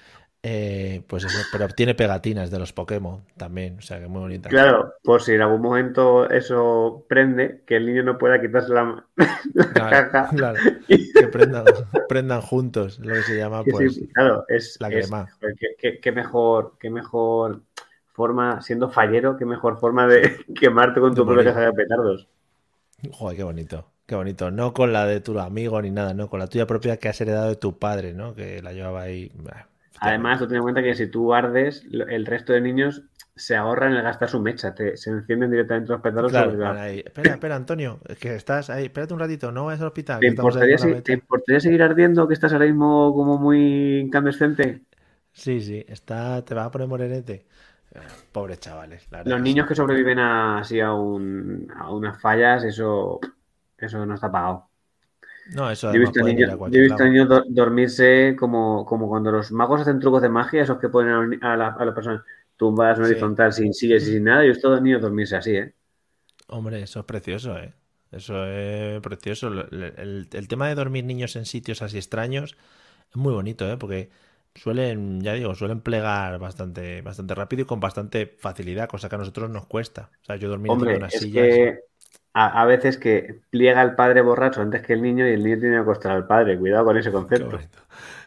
eh, 0.43 1.03
pues 1.07 1.25
eso, 1.25 1.39
pero 1.53 1.69
tiene 1.69 1.95
pegatinas 1.95 2.51
de 2.51 2.59
los 2.59 2.73
Pokémon 2.73 3.25
también, 3.37 3.79
o 3.79 3.83
sea 3.83 4.01
que 4.01 4.09
muy 4.09 4.21
bonita. 4.21 4.49
Claro, 4.49 4.95
por 5.03 5.23
si 5.23 5.33
en 5.33 5.43
algún 5.43 5.63
momento 5.63 6.29
eso 6.29 7.05
prende, 7.09 7.63
que 7.67 7.77
el 7.77 7.87
niño 7.87 8.03
no 8.03 8.19
pueda 8.19 8.41
quitarse 8.41 8.73
la, 8.73 9.07
la 9.55 9.73
Claro, 9.73 10.11
caja. 10.11 10.35
claro. 10.35 10.59
Que 11.17 11.29
prendan, 11.29 11.65
prendan 12.09 12.41
juntos, 12.43 12.99
lo 13.01 13.15
que 13.15 13.23
se 13.23 13.37
llama, 13.37 13.65
Que 13.65 13.73
sí, 13.73 13.89
pues. 13.89 14.01
claro, 14.13 14.45
es, 14.49 14.77
la 14.81 14.91
crema. 14.91 15.29
qué 16.03 16.13
mejor, 16.13 16.77
qué 16.81 16.91
mejor 16.91 17.63
forma, 18.13 18.61
siendo 18.63 18.91
fallero, 18.91 19.37
qué 19.37 19.45
mejor 19.47 19.79
forma 19.79 20.07
de 20.07 20.45
quemarte 20.61 21.01
con 21.01 21.15
tu 21.15 21.25
propia 21.27 21.45
caja 21.45 21.61
de 21.67 21.73
petardos. 21.73 22.29
Joder, 23.13 23.37
qué 23.37 23.43
bonito, 23.45 23.93
qué 24.07 24.15
bonito. 24.15 24.51
No 24.51 24.73
con 24.73 24.93
la 24.93 25.07
de 25.07 25.21
tu 25.21 25.39
amigo 25.39 25.81
ni 25.83 25.91
nada, 25.91 26.15
no, 26.15 26.29
con 26.29 26.39
la 26.41 26.47
tuya 26.49 26.67
propia 26.67 26.97
que 26.99 27.09
has 27.09 27.21
heredado 27.21 27.49
de 27.49 27.57
tu 27.57 27.79
padre, 27.79 28.13
¿no? 28.15 28.35
Que 28.35 28.63
la 28.63 28.73
llevaba 28.73 29.03
ahí. 29.03 29.31
bah, 29.35 29.69
Además, 30.03 30.39
tú 30.39 30.47
ten 30.49 30.57
en 30.57 30.63
cuenta 30.63 30.83
que 30.83 30.95
si 30.95 31.07
tú 31.07 31.33
ardes, 31.35 31.85
el 31.91 32.27
resto 32.27 32.53
de 32.53 32.61
niños 32.61 33.03
se 33.37 33.57
ahorran 33.57 33.95
el 33.95 34.03
gastar 34.03 34.29
su 34.29 34.41
mecha, 34.41 34.75
te- 34.75 34.97
se 34.97 35.11
encienden 35.11 35.51
directamente 35.51 35.93
los 35.93 36.01
petardos. 36.03 36.33
Claro, 36.33 36.53
la-. 36.57 36.89
Espera, 36.91 37.33
espera, 37.35 37.57
Antonio, 37.57 38.01
que 38.21 38.35
estás 38.35 38.71
ahí. 38.71 38.85
Espérate 38.87 39.15
un 39.15 39.21
ratito, 39.21 39.53
no 39.53 39.67
vayas 39.67 39.81
al 39.81 39.89
hospital. 39.89 40.21
¿Te 40.21 40.27
importaría, 40.29 40.77
te 41.05 41.61
seguir 41.61 41.83
ardiendo 41.83 42.29
que 42.29 42.35
estás 42.35 42.53
ahora 42.53 42.67
mismo 42.67 43.13
como 43.15 43.39
muy 43.39 43.99
incandescente? 44.01 44.83
Sí, 45.33 45.61
sí, 45.63 45.85
está, 45.89 46.45
te 46.45 46.55
vas 46.55 46.67
a 46.67 46.71
poner 46.71 46.89
morenete. 46.89 47.47
Eh, 47.95 48.01
Pobres 48.33 48.61
chavales, 48.61 49.07
la. 49.11 49.25
Los 49.25 49.41
niños 49.41 49.67
que 49.69 49.75
sobreviven 49.75 50.19
a, 50.19 50.59
así 50.61 50.81
a, 50.81 50.93
un- 50.95 51.69
a 51.77 51.93
unas 51.93 52.21
fallas, 52.21 52.65
eso, 52.65 53.21
eso 53.79 54.05
no 54.07 54.15
está 54.15 54.31
pagado. 54.31 54.71
No, 55.47 55.71
eso 55.71 55.89
Yo 55.89 55.99
he 55.99 56.01
visto 56.01 56.23
niños, 56.23 56.51
yo 56.65 56.79
he 56.81 56.83
visto 56.83 57.05
niños 57.05 57.29
do- 57.29 57.45
dormirse 57.49 58.37
como, 58.39 58.85
como 58.87 59.09
cuando 59.09 59.31
los 59.33 59.53
magos 59.53 59.81
hacen 59.83 60.01
trucos 60.01 60.23
de 60.23 60.29
magia, 60.29 60.63
esos 60.63 60.79
que 60.79 60.89
ponen 60.89 61.39
a, 61.45 61.57
la- 61.57 61.69
a 61.79 61.85
las 61.85 61.95
personas 61.95 62.23
tumbadas 62.57 62.99
en 62.99 63.05
Sí. 63.05 63.07
horizontal 63.07 63.53
sin 63.53 63.73
sillas 63.75 64.03
y 64.05 64.13
sin 64.13 64.25
nada. 64.25 64.43
Yo 64.43 64.47
he 64.51 64.53
visto 64.55 64.81
niños 64.81 65.03
dormirse 65.03 65.37
así, 65.37 65.53
¿eh? 65.57 65.75
Hombre, 66.49 66.83
eso 66.83 67.01
es 67.01 67.07
precioso, 67.07 67.59
¿eh? 67.59 67.75
Eso 68.11 68.45
es 68.47 69.01
precioso. 69.01 69.49
El, 69.49 69.83
el- 69.97 70.29
el 70.33 70.49
tema 70.49 70.69
de 70.69 70.75
dormir 70.75 71.05
niños 71.05 71.37
en 71.37 71.47
sitios 71.47 71.83
así 71.83 71.97
extraños 71.99 72.57
es 73.11 73.17
muy 73.17 73.33
bonito, 73.35 73.71
¿eh? 73.71 73.77
Porque 73.79 74.11
suelen, 74.55 75.23
ya 75.23 75.35
digo, 75.35 75.55
suelen 75.55 75.81
plegar 75.83 76.39
bastante, 76.39 77.03
bastante 77.03 77.35
rápido 77.37 77.63
y 77.63 77.67
con 77.67 77.81
bastante 77.81 78.27
facilidad, 78.27 78.89
cosa 78.89 79.09
que 79.09 79.17
a 79.17 79.19
nosotros 79.19 79.51
nos 79.51 79.67
cuesta. 79.67 80.11
O 80.23 80.27
sea, 80.27 80.37
yo 80.37 80.49
dormir 80.51 80.73
Hombre, 80.73 81.07
es 81.13 81.27
sillas. 81.27 81.29
que 81.29 81.79
a, 82.35 82.63
a 82.63 82.67
veces 82.67 82.99
que 82.99 83.43
pliega 83.51 83.83
el 83.83 83.95
padre 83.95 84.23
borracho 84.23 84.61
antes 84.63 84.83
que 84.83 84.93
el 84.95 85.03
niño 85.03 85.27
y 85.29 85.33
el 85.33 85.43
niño 85.45 85.59
tiene 85.61 85.77
que 85.77 85.83
acostar 85.83 86.13
al 86.13 86.27
padre. 86.27 86.59
Cuidado 86.59 86.85
con 86.87 86.97
ese 86.99 87.13
Qué 87.33 87.43
concepto. 87.43 87.45
bonito. 87.45 87.79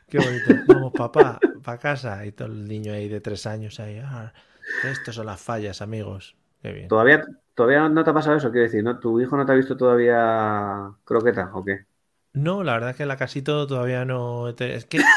Qué 0.10 0.20
bonito. 0.20 0.60
Vamos, 0.66 0.94
papá, 0.94 1.46
para 1.62 1.78
casa. 1.80 2.26
Y 2.26 2.32
todo 2.32 2.48
el 2.50 2.68
niño 2.68 2.94
ahí 2.94 3.08
de 3.10 3.22
tres 3.22 3.46
años 3.46 3.80
ahí. 3.80 4.00
Ah, 4.04 4.34
estos 4.82 5.16
son 5.16 5.28
las 5.28 5.42
fallas, 5.42 5.82
amigos. 5.82 6.38
Qué 6.62 6.72
bien. 6.74 6.98
¿Todavía, 6.98 7.24
¿Todavía 7.56 7.90
no 7.90 8.04
te 8.04 8.10
ha 8.12 8.14
pasado 8.14 8.38
eso? 8.38 8.52
Quiero 8.52 8.66
decir, 8.66 8.84
¿no? 8.84 9.00
¿Tu 9.00 9.20
hijo 9.22 9.36
no 9.38 9.46
te 9.46 9.52
ha 9.52 9.56
visto 9.56 9.76
todavía 9.78 10.94
croqueta 11.04 11.52
o 11.54 11.64
qué? 11.64 11.86
No, 12.34 12.64
la 12.64 12.74
verdad 12.74 12.90
es 12.92 12.96
que 12.98 13.04
en 13.04 13.10
la 13.10 13.18
casito 13.18 13.66
todavía 13.68 14.04
no. 14.06 14.50
Es 14.50 14.86
que 14.86 15.16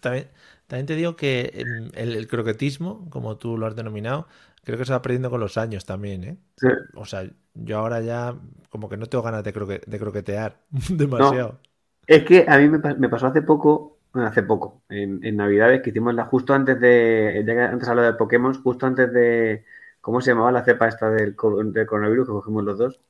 también, 0.00 0.30
también 0.72 0.86
te 0.86 0.96
digo 0.96 1.16
que 1.16 1.50
em, 1.54 1.90
el, 1.94 2.16
el 2.16 2.28
croquetismo, 2.28 3.08
como 3.10 3.36
tú 3.38 3.58
lo 3.58 3.66
has 3.66 3.76
denominado, 3.76 4.26
creo 4.64 4.78
que 4.78 4.84
se 4.86 4.92
va 4.92 5.02
perdiendo 5.02 5.30
con 5.30 5.40
los 5.40 5.56
años 5.58 5.84
también, 5.84 6.24
¿eh? 6.24 6.38
Sí. 6.56 6.68
O 6.94 7.04
sea, 7.06 7.30
yo 7.54 7.78
ahora 7.78 8.00
ya 8.00 8.36
como 8.70 8.88
que 8.88 8.96
no 8.96 9.06
tengo 9.06 9.24
ganas 9.24 9.44
de, 9.44 9.52
croque- 9.52 9.82
de 9.86 9.98
croquetear 9.98 10.60
demasiado. 10.90 11.60
Es 12.06 12.24
que 12.24 12.44
a 12.48 12.58
mí 12.58 12.68
me, 12.68 12.78
pa- 12.80 12.94
me 12.94 13.08
pasó 13.08 13.26
hace 13.28 13.42
poco, 13.42 13.98
bueno, 14.12 14.28
hace 14.28 14.42
poco, 14.42 14.82
en, 14.88 15.24
en 15.24 15.36
Navidades, 15.36 15.82
que 15.82 15.90
hicimos 15.90 16.14
la, 16.14 16.24
justo 16.26 16.52
antes 16.54 16.80
de, 16.80 17.42
ya 17.46 17.54
que 17.54 17.60
antes 17.62 17.88
hablaba 17.88 18.08
de 18.08 18.14
Pokémon, 18.18 18.54
justo 18.62 18.86
antes 18.86 19.12
de, 19.12 19.64
¿cómo 20.00 20.20
se 20.20 20.30
llamaba 20.32 20.52
la 20.52 20.64
cepa 20.64 20.88
esta 20.88 21.10
del 21.10 21.36
coronavirus 21.36 22.26
que 22.26 22.32
cogimos 22.32 22.64
los 22.64 22.78
dos? 22.78 23.00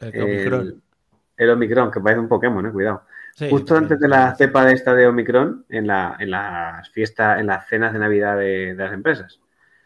El 0.00 0.20
Omicron. 0.22 0.68
El, 0.68 0.82
el 1.36 1.50
Omicron, 1.50 1.90
que 1.92 2.00
parece 2.00 2.20
un 2.20 2.28
Pokémon, 2.28 2.66
eh, 2.66 2.72
cuidado. 2.72 3.04
Sí, 3.34 3.48
Justo 3.48 3.76
antes 3.76 3.98
de 3.98 4.08
la 4.08 4.34
cepa 4.36 4.64
de 4.64 4.74
esta 4.74 4.94
de 4.94 5.06
Omicron, 5.06 5.64
en, 5.68 5.86
la, 5.86 6.16
en 6.18 6.30
las 6.30 6.88
fiestas, 6.90 7.40
en 7.40 7.46
las 7.46 7.66
cenas 7.66 7.92
de 7.92 7.98
Navidad 7.98 8.36
de, 8.36 8.74
de 8.74 8.84
las 8.84 8.92
empresas. 8.92 9.40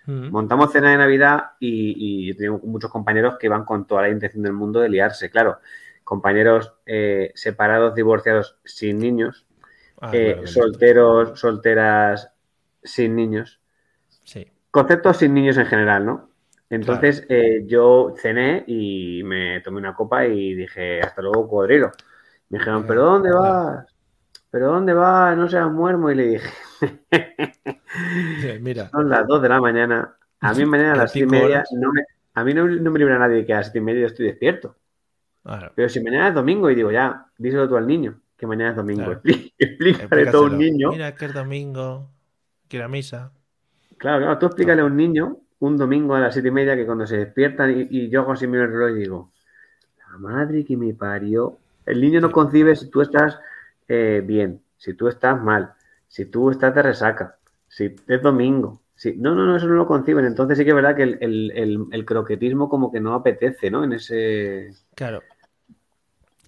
Montamos 0.07 0.71
cena 0.73 0.93
de 0.93 0.99
Navidad 0.99 1.53
y, 1.59 2.31
y 2.31 2.35
tengo 2.35 2.61
muchos 2.61 2.93
compañeros 2.93 3.37
que 3.41 3.49
van 3.49 3.65
con 3.65 3.89
toda 3.89 4.03
la 4.03 4.09
intención 4.09 4.45
del 4.45 4.53
mundo 4.53 4.79
de 4.79 4.89
liarse. 4.89 5.31
Claro, 5.31 5.59
compañeros 6.05 6.75
eh, 6.87 7.33
separados, 7.35 7.95
divorciados, 7.95 8.57
sin 8.65 8.99
niños, 8.99 9.47
Ah, 10.01 10.11
eh, 10.13 10.33
claro, 10.35 10.47
solteros, 10.47 11.41
solteras, 11.41 12.31
sin 12.83 13.17
niños. 13.17 13.61
Sí. 14.25 14.47
Conceptos 14.71 15.17
sin 15.19 15.35
niños 15.35 15.57
en 15.57 15.67
general, 15.67 16.05
¿no? 16.05 16.31
Entonces 16.69 17.25
eh, 17.29 17.63
yo 17.67 18.15
cené 18.17 18.65
y 18.67 19.23
me 19.25 19.61
tomé 19.61 19.79
una 19.79 19.95
copa 19.95 20.27
y 20.27 20.55
dije, 20.55 21.01
hasta 21.01 21.23
luego, 21.23 21.43
cocodrilo. 21.49 21.93
Me 22.49 22.59
dijeron, 22.59 22.85
¿pero 22.87 23.03
dónde 23.05 23.31
Claro. 23.31 23.43
vas? 23.45 23.87
¿Pero 24.51 24.67
dónde 24.73 24.95
vas? 24.95 25.37
No 25.37 25.49
seas 25.49 25.71
muermo. 25.71 26.11
Y 26.11 26.15
le 26.15 26.27
dije, 26.29 26.49
Sí, 28.41 28.49
Mira, 28.61 28.89
son 28.91 29.09
las 29.09 29.27
2 29.27 29.43
de 29.43 29.49
la 29.49 29.61
mañana. 29.61 30.17
A 30.41 30.55
mí 30.55 30.65
mañana 30.67 30.93
a 30.93 30.97
las 30.97 31.13
7 31.13 31.27
y 31.27 31.31
media, 31.41 31.65
no 31.73 31.93
me, 31.93 32.03
a 32.35 32.45
mí 32.45 32.55
no, 32.55 32.67
no 32.67 32.91
me 32.91 32.99
libra 32.99 33.19
nadie 33.19 33.45
que 33.45 33.53
a 33.55 33.59
las 33.59 33.67
7 33.67 33.79
y 33.79 33.83
media 33.83 34.07
estoy 34.07 34.27
despierto. 34.27 34.77
Claro. 35.43 35.73
Pero 35.75 35.89
si 35.89 36.01
mañana 36.03 36.29
es 36.29 36.35
domingo 36.35 36.71
y 36.71 36.75
digo, 36.75 36.91
ya, 36.91 37.27
díselo 37.39 37.69
tú 37.69 37.77
al 37.77 37.87
niño, 37.87 38.21
que 38.37 38.47
mañana 38.47 38.71
es 38.71 38.77
domingo. 38.77 39.05
Claro. 39.05 39.21
Explí- 39.23 39.53
Explícale 39.59 40.27
todo 40.27 40.47
a 40.47 40.51
un 40.51 40.59
niño. 40.59 40.91
Mira 40.91 41.15
que 41.15 41.25
es 41.27 41.33
domingo, 41.35 42.09
que 42.69 42.77
ir 42.79 42.83
a 42.83 42.89
misa. 42.89 43.33
Claro, 43.99 44.19
claro, 44.25 44.39
tú 44.39 44.47
explícale 44.47 44.83
a 44.83 44.85
un 44.85 44.97
niño 44.97 45.39
un 45.59 45.77
domingo 45.79 46.15
a 46.15 46.21
las 46.21 46.35
siete 46.35 46.49
y 46.49 46.51
media 46.51 46.77
que 46.77 46.85
cuando 46.85 47.07
se 47.07 47.17
despiertan 47.17 47.71
y, 47.71 47.87
y 47.91 48.11
yo 48.11 48.21
hago 48.21 48.33
así 48.33 48.45
el 48.45 48.53
reloj 48.53 48.91
y 48.91 49.01
digo, 49.01 49.33
la 50.11 50.19
madre 50.19 50.65
que 50.65 50.77
me 50.77 50.93
parió. 50.95 51.59
El 51.87 52.01
niño 52.01 52.21
no 52.21 52.31
concibe 52.33 52.75
si 52.77 52.91
tú 52.91 53.01
estás 53.01 53.39
eh, 53.89 54.23
bien, 54.25 54.61
si 54.77 54.95
tú 54.95 55.09
estás 55.09 55.41
mal, 55.43 55.73
si 56.09 56.27
tú 56.27 56.51
estás 56.51 56.75
de 56.75 56.83
resaca, 56.83 57.39
si 57.69 57.95
es 58.07 58.23
domingo. 58.23 58.83
Si... 58.95 59.15
No, 59.17 59.35
no, 59.35 59.45
no, 59.47 59.57
eso 59.57 59.67
no 59.67 59.75
lo 59.75 59.87
conciben. 59.87 60.25
Entonces 60.25 60.59
sí 60.59 60.65
que 60.65 60.71
es 60.71 60.77
verdad 60.77 60.97
que 60.97 61.03
el, 61.05 61.19
el- 61.21 61.53
el- 61.55 61.87
el 61.93 62.05
croquetismo 62.05 62.69
como 62.69 62.91
que 62.91 63.01
no 63.01 63.15
apetece, 63.15 63.71
¿no? 63.71 63.85
En 63.85 63.93
ese... 63.93 64.71
Claro. 64.95 65.23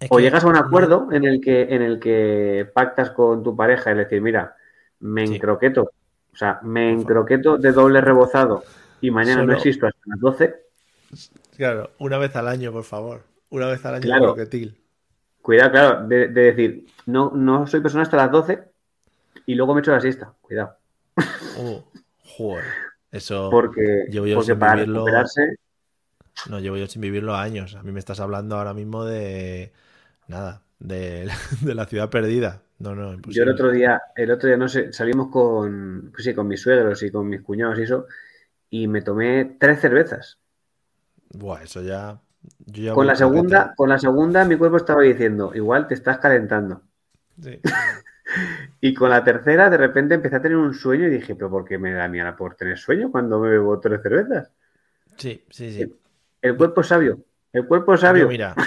Es 0.00 0.08
O 0.10 0.20
llegas 0.20 0.44
a 0.44 0.48
un 0.48 0.56
acuerdo 0.56 1.08
en 1.12 1.24
el 1.24 1.40
que, 1.40 1.62
en 1.74 1.82
el 1.82 1.98
que 1.98 2.70
pactas 2.72 3.10
con 3.10 3.42
tu 3.42 3.56
pareja, 3.56 3.90
es 3.90 3.96
decir, 3.96 4.22
mira, 4.22 4.56
me 5.00 5.26
Sí. 5.26 5.34
encroqueto, 5.34 5.90
o 6.32 6.36
sea, 6.36 6.60
me 6.62 6.90
encroqueto 6.92 7.58
de 7.58 7.72
doble 7.72 8.00
rebozado 8.00 8.64
y 9.00 9.10
mañana 9.10 9.44
no 9.44 9.52
existo 9.52 9.86
hasta 9.86 10.00
las 10.06 10.20
12, 10.20 10.54
Claro, 11.56 11.90
una 11.98 12.18
vez 12.18 12.36
al 12.36 12.46
año, 12.46 12.70
por 12.72 12.84
favor. 12.84 13.22
Una 13.50 13.66
vez 13.66 13.84
al 13.84 13.94
año 13.96 14.02
Claro. 14.02 14.34
croquetil. 14.34 14.80
Cuidado, 15.48 15.70
claro, 15.72 16.06
de, 16.08 16.28
de 16.28 16.40
decir, 16.42 16.86
no, 17.06 17.30
no 17.34 17.66
soy 17.66 17.80
persona 17.80 18.02
hasta 18.02 18.16
las 18.18 18.30
12 18.30 18.70
y 19.46 19.54
luego 19.56 19.74
me 19.74 19.80
echo 19.80 19.92
la 19.92 20.00
siesta, 20.00 20.34
cuidado, 20.42 20.78
Uh, 21.52 21.82
joder. 22.24 22.76
Eso 23.10 23.66
porque, 23.72 24.06
llevo 24.06 24.26
yo 24.26 24.40
porque 24.40 24.54
sin 24.56 24.60
para 24.60 24.76
vivirlo- 24.76 24.76
recuperarse, 24.76 25.56
no 26.44 26.58
llevo 26.60 26.76
yo 26.76 26.86
sin 26.86 27.02
vivirlo 27.02 27.34
años. 27.36 27.74
A 27.74 27.82
mí 27.82 27.92
me 27.92 27.98
estás 28.00 28.20
hablando 28.20 28.56
ahora 28.56 28.74
mismo 28.74 29.04
de 29.04 29.72
nada, 30.28 30.64
de, 30.80 31.30
de 31.62 31.74
la 31.76 31.86
ciudad 31.86 32.10
perdida. 32.10 32.62
No, 32.78 32.94
no, 32.94 33.14
yo 33.24 33.42
el 33.42 33.48
imposible. 33.48 33.50
otro 33.50 33.70
día, 33.70 34.00
el 34.16 34.30
otro 34.30 34.48
día, 34.48 34.56
no 34.56 34.68
sé, 34.68 34.92
salimos 34.92 35.28
con, 35.30 36.10
pues 36.12 36.24
sí, 36.24 36.34
con 36.34 36.48
mis 36.48 36.60
suegros 36.62 37.02
y 37.02 37.10
con 37.10 37.28
mis 37.28 37.42
cuñados 37.42 37.78
y 37.78 37.82
eso, 37.82 38.06
y 38.70 38.88
me 38.88 39.02
tomé 39.02 39.56
tres 39.60 39.80
cervezas. 39.80 40.38
Buah, 41.34 41.62
eso 41.62 41.80
ya. 41.82 42.20
Con 42.90 43.06
la 43.06 43.14
segunda, 43.16 43.72
con 43.74 43.88
la 43.88 43.98
segunda 43.98 44.44
mi 44.44 44.56
cuerpo 44.58 44.76
estaba 44.76 45.00
diciendo, 45.00 45.52
igual 45.54 45.86
te 45.88 45.94
estás 45.94 46.18
calentando. 46.18 46.82
Sí. 47.42 47.64
Y 48.80 48.94
con 48.94 49.10
la 49.10 49.24
tercera, 49.24 49.70
de 49.70 49.76
repente 49.76 50.14
empecé 50.14 50.36
a 50.36 50.42
tener 50.42 50.56
un 50.56 50.74
sueño 50.74 51.06
y 51.06 51.10
dije, 51.10 51.34
pero 51.34 51.50
¿por 51.50 51.64
qué 51.64 51.78
me 51.78 51.92
da 51.92 52.08
miedo 52.08 52.34
por 52.36 52.54
tener 52.56 52.78
sueño 52.78 53.10
cuando 53.10 53.38
me 53.40 53.50
bebo 53.50 53.78
tres 53.80 54.02
cervezas? 54.02 54.52
Sí, 55.16 55.44
sí, 55.50 55.70
sí. 55.72 55.92
El 56.42 56.56
cuerpo 56.56 56.80
es 56.80 56.88
sabio. 56.88 57.24
El 57.52 57.66
cuerpo 57.68 57.94
es 57.94 58.00
sabio. 58.00 58.26
Yo 58.26 58.26
mira, 58.26 58.64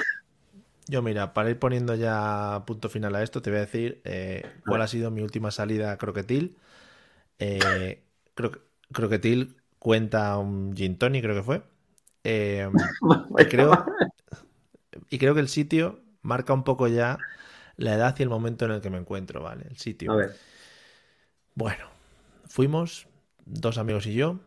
yo 0.87 1.01
mira, 1.01 1.33
para 1.33 1.49
ir 1.51 1.59
poniendo 1.59 1.95
ya 1.95 2.63
punto 2.67 2.89
final 2.89 3.15
a 3.15 3.23
esto, 3.23 3.41
te 3.41 3.49
voy 3.51 3.59
a 3.59 3.61
decir 3.63 4.01
eh, 4.05 4.53
cuál 4.65 4.81
ha 4.81 4.87
sido 4.87 5.11
mi 5.11 5.21
última 5.21 5.51
salida 5.51 5.91
a 5.91 5.97
croquetil. 5.97 6.57
Eh, 7.39 8.05
cro- 8.35 8.61
croquetil 8.93 9.57
cuenta 9.79 10.37
un 10.39 10.75
gin 10.75 10.97
tonic, 10.99 11.23
creo 11.23 11.35
que 11.37 11.43
fue. 11.43 11.63
Eh, 12.23 12.69
y 13.39 13.45
creo, 13.45 13.71
y 15.09 15.17
creo 15.17 15.33
que 15.33 15.39
el 15.39 15.47
sitio 15.47 16.01
marca 16.21 16.53
un 16.53 16.63
poco 16.63 16.87
ya 16.87 17.17
la 17.77 17.95
edad 17.95 18.15
y 18.19 18.23
el 18.23 18.29
momento 18.29 18.65
en 18.65 18.71
el 18.71 18.81
que 18.81 18.89
me 18.89 18.97
encuentro, 18.97 19.41
¿vale? 19.41 19.65
El 19.69 19.77
sitio. 19.77 20.11
A 20.11 20.15
ver, 20.15 20.31
Bueno, 21.55 21.85
fuimos, 22.47 23.07
dos 23.45 23.77
amigos 23.77 24.05
y 24.07 24.13
yo, 24.13 24.39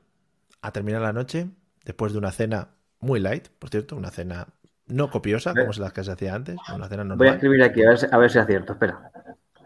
a 0.63 0.73
terminar 0.73 1.03
la 1.03 1.13
noche, 1.13 1.49
después 1.85 2.13
de 2.13 2.19
una 2.19 2.33
cena 2.33 2.69
muy 3.01 3.21
light, 3.21 3.49
por 3.59 3.71
cierto, 3.71 3.97
una 3.97 4.11
cena 4.11 4.49
no 4.87 5.11
copiosa, 5.11 5.55
como 5.55 5.73
las 5.73 5.93
que 5.93 6.05
se 6.05 6.13
hacía 6.13 6.35
antes, 6.35 6.57
una 6.75 6.89
cena 6.89 7.05
voy 7.17 7.29
a 7.29 7.33
escribir 7.33 7.63
aquí 7.63 7.83
a 7.83 7.89
ver, 7.89 7.99
si- 7.99 8.07
a 8.11 8.19
ver 8.19 8.31
si 8.31 8.39
acierto. 8.39 8.73
Espera. 8.75 9.11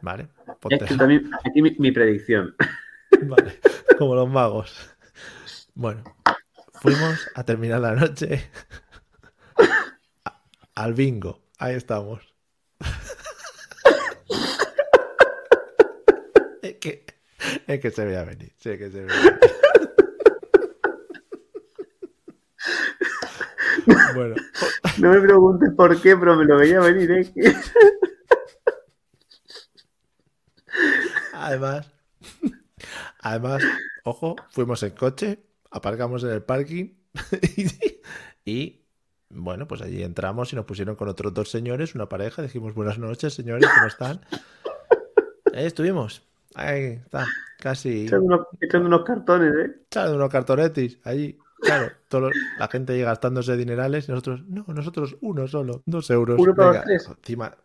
¿vale? 0.02 0.28
Mi- 1.06 1.20
aquí 1.44 1.62
mi, 1.62 1.76
mi 1.78 1.92
predicción. 1.92 2.54
Vale, 3.28 3.58
como 3.98 4.14
los 4.14 4.28
magos. 4.28 4.76
Bueno, 5.74 6.02
fuimos 6.80 7.28
a 7.34 7.44
terminar 7.44 7.80
la 7.80 7.94
noche 7.94 8.50
a- 10.24 10.42
al 10.74 10.94
bingo. 10.94 11.42
Ahí 11.58 11.74
estamos. 11.74 12.20
Es 16.62 16.74
que, 16.76 17.04
es 17.66 17.80
que 17.80 17.90
se 17.90 18.04
veía 18.04 18.24
venir. 18.24 18.52
Sí, 18.58 18.76
que 18.78 18.90
se 18.90 19.04
veía 19.04 19.14
venir. 19.22 19.40
Bueno, 24.14 24.34
No 24.98 25.10
me 25.12 25.20
preguntes 25.20 25.70
por 25.76 26.00
qué, 26.00 26.16
pero 26.16 26.36
me 26.36 26.44
lo 26.44 26.56
veía 26.58 26.80
venir, 26.80 27.10
¿eh? 27.12 27.32
Además, 31.32 31.90
además, 33.20 33.62
ojo, 34.04 34.36
fuimos 34.50 34.82
en 34.82 34.90
coche, 34.90 35.42
aparcamos 35.70 36.24
en 36.24 36.30
el 36.30 36.42
parking 36.42 36.94
y, 38.44 38.84
bueno, 39.30 39.66
pues 39.68 39.82
allí 39.82 40.02
entramos 40.02 40.52
y 40.52 40.56
nos 40.56 40.64
pusieron 40.64 40.96
con 40.96 41.08
otros 41.08 41.34
dos 41.34 41.50
señores, 41.50 41.94
una 41.94 42.08
pareja, 42.08 42.42
dijimos 42.42 42.74
buenas 42.74 42.98
noches, 42.98 43.34
señores, 43.34 43.68
¿cómo 43.74 43.86
están? 43.86 44.20
Ahí 45.54 45.66
estuvimos, 45.66 46.22
ahí 46.54 47.00
está, 47.04 47.26
casi 47.58 48.04
echando, 48.06 48.26
unos, 48.26 48.46
echando 48.60 48.86
unos 48.86 49.04
cartones, 49.04 49.54
¿eh? 49.54 49.76
echando 49.86 50.16
unos 50.16 50.30
cartonetis 50.30 50.98
allí. 51.04 51.38
Claro, 51.60 51.90
todo 52.08 52.30
la 52.58 52.68
gente 52.68 52.92
ahí 52.92 53.02
gastándose 53.02 53.56
dinerales 53.56 54.08
y 54.08 54.12
nosotros, 54.12 54.44
no, 54.46 54.64
nosotros 54.68 55.16
uno 55.20 55.48
solo, 55.48 55.82
dos 55.86 56.08
euros. 56.10 56.38
Uno 56.38 56.54
para 56.54 56.72
los 56.74 56.84
tres. 56.84 57.08
encima. 57.08 57.56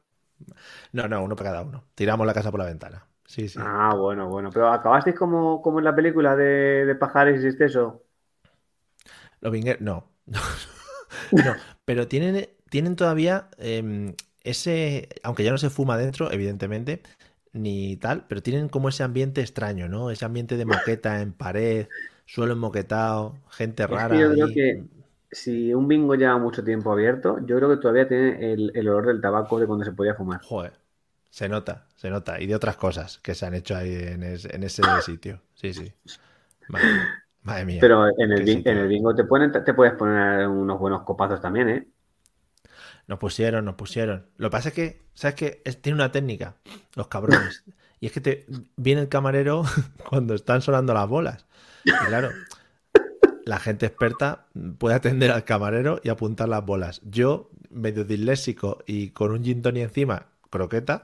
No, 0.93 1.07
no, 1.07 1.23
uno 1.23 1.35
para 1.35 1.51
cada 1.51 1.61
uno. 1.61 1.83
Tiramos 1.93 2.25
la 2.25 2.33
casa 2.33 2.49
por 2.49 2.59
la 2.59 2.65
ventana. 2.65 3.05
Sí, 3.25 3.49
sí. 3.49 3.65
Ah, 3.65 3.93
bueno, 3.95 4.29
bueno. 4.29 4.51
Pero 4.51 4.69
acabasteis 4.69 5.15
como, 5.17 5.61
como 5.61 5.79
en 5.79 5.85
la 5.85 5.95
película 5.95 6.35
de, 6.35 6.85
de 6.85 6.95
Pajares 6.95 7.43
y 7.43 7.47
Esteso. 7.47 8.03
Los 9.41 9.51
Binger, 9.51 9.81
no. 9.81 10.09
no, 11.35 11.61
pero 11.85 12.07
tienen, 12.07 12.49
tienen 12.69 12.95
todavía 12.95 13.49
em, 13.57 14.15
ese, 14.43 15.09
aunque 15.23 15.43
ya 15.43 15.51
no 15.51 15.57
se 15.57 15.69
fuma 15.69 15.97
dentro, 15.97 16.31
evidentemente, 16.31 17.01
ni 17.53 17.97
tal, 17.97 18.25
pero 18.27 18.41
tienen 18.43 18.69
como 18.69 18.89
ese 18.89 19.03
ambiente 19.03 19.41
extraño, 19.41 19.87
¿no? 19.89 20.11
Ese 20.11 20.25
ambiente 20.25 20.57
de 20.57 20.65
moqueta 20.65 21.21
en 21.21 21.33
pared, 21.33 21.87
suelo 22.25 22.53
enmoquetado, 22.53 23.35
gente 23.51 23.85
Es 23.87 24.03
rara. 24.03 24.07
que 24.07 24.19
yo 24.19 24.29
creo 24.33 24.51
ahí. 24.51 24.53
que 24.53 24.83
si 25.31 25.73
un 25.73 25.87
bingo 25.87 26.15
lleva 26.15 26.37
mucho 26.37 26.63
tiempo 26.65 26.91
abierto, 26.91 27.37
yo 27.45 27.55
creo 27.57 27.69
que 27.69 27.77
todavía 27.77 28.07
tiene 28.09 28.51
el, 28.53 28.71
el 28.75 28.89
olor 28.89 29.07
del 29.07 29.21
tabaco 29.21 29.57
de 29.59 29.67
cuando 29.67 29.85
se 29.85 29.93
podía 29.93 30.15
fumar. 30.15 30.41
Joder, 30.41 30.73
se 31.33 31.49
nota, 31.49 31.87
se 31.95 32.09
nota. 32.11 32.39
Y 32.41 32.45
de 32.47 32.55
otras 32.55 32.77
cosas 32.77 33.19
que 33.19 33.33
se 33.35 33.45
han 33.45 33.55
hecho 33.55 33.75
ahí 33.75 33.93
en, 33.95 34.23
es- 34.23 34.45
en 34.45 34.63
ese 34.63 34.83
sitio. 35.01 35.41
Sí, 35.55 35.73
sí. 35.73 35.91
Madre, 36.67 36.87
madre 37.43 37.65
mía. 37.65 37.81
Pero 37.81 38.07
en 38.17 38.31
el, 38.31 38.37
Qué 38.39 38.45
bin- 38.45 38.57
sitio. 38.57 38.71
en 38.71 38.77
el 38.79 38.87
bingo 38.87 39.15
te, 39.15 39.23
ponen, 39.25 39.51
te 39.51 39.73
puedes 39.73 39.93
poner 39.95 40.47
unos 40.47 40.79
buenos 40.79 41.03
copazos 41.03 41.41
también, 41.41 41.69
¿eh? 41.69 41.87
Nos 43.07 43.19
pusieron, 43.19 43.65
nos 43.65 43.75
pusieron. 43.75 44.27
Lo 44.37 44.49
que 44.49 44.51
pasa 44.51 44.69
es 44.69 44.75
que, 44.75 45.01
¿sabes 45.13 45.35
qué? 45.35 45.61
Es- 45.65 45.81
tiene 45.81 45.95
una 45.95 46.11
técnica, 46.11 46.55
los 46.95 47.07
cabrones. 47.07 47.63
Y 47.99 48.07
es 48.07 48.11
que 48.11 48.21
te 48.21 48.45
viene 48.75 49.01
el 49.01 49.09
camarero 49.09 49.63
cuando 50.09 50.33
están 50.35 50.61
sonando 50.61 50.93
las 50.93 51.07
bolas. 51.07 51.45
Y 51.85 52.05
claro, 52.05 52.29
la 53.45 53.59
gente 53.59 53.85
experta 53.85 54.47
puede 54.77 54.95
atender 54.95 55.31
al 55.31 55.43
camarero 55.43 55.99
y 56.03 56.09
apuntar 56.09 56.47
las 56.49 56.65
bolas. 56.65 57.01
Yo, 57.03 57.49
medio 57.69 58.05
disléxico 58.05 58.79
y 58.85 59.09
con 59.09 59.31
un 59.31 59.43
gin 59.43 59.61
tonic 59.61 59.83
encima, 59.83 60.27
croqueta, 60.53 61.03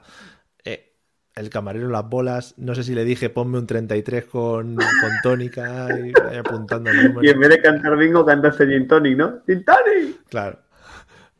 eh, 0.64 0.94
el 1.34 1.50
camarero 1.50 1.88
las 1.88 2.08
bolas, 2.08 2.54
no 2.56 2.74
sé 2.74 2.82
si 2.82 2.94
le 2.94 3.04
dije 3.04 3.28
ponme 3.30 3.58
un 3.58 3.66
33 3.66 4.24
con, 4.24 4.76
con 4.76 5.10
tónica 5.22 5.88
y 5.98 6.12
apuntando 6.36 6.90
el 6.90 6.96
número. 6.96 7.22
Y 7.22 7.28
en 7.28 7.40
vez 7.40 7.50
de 7.50 7.60
cantar 7.60 7.96
bingo, 7.96 8.24
cantaste 8.24 8.66
gin 8.66 8.88
tonic, 8.88 9.16
¿no? 9.16 9.40
¡Gin 9.46 9.64
tonic! 9.64 10.24
Claro. 10.28 10.58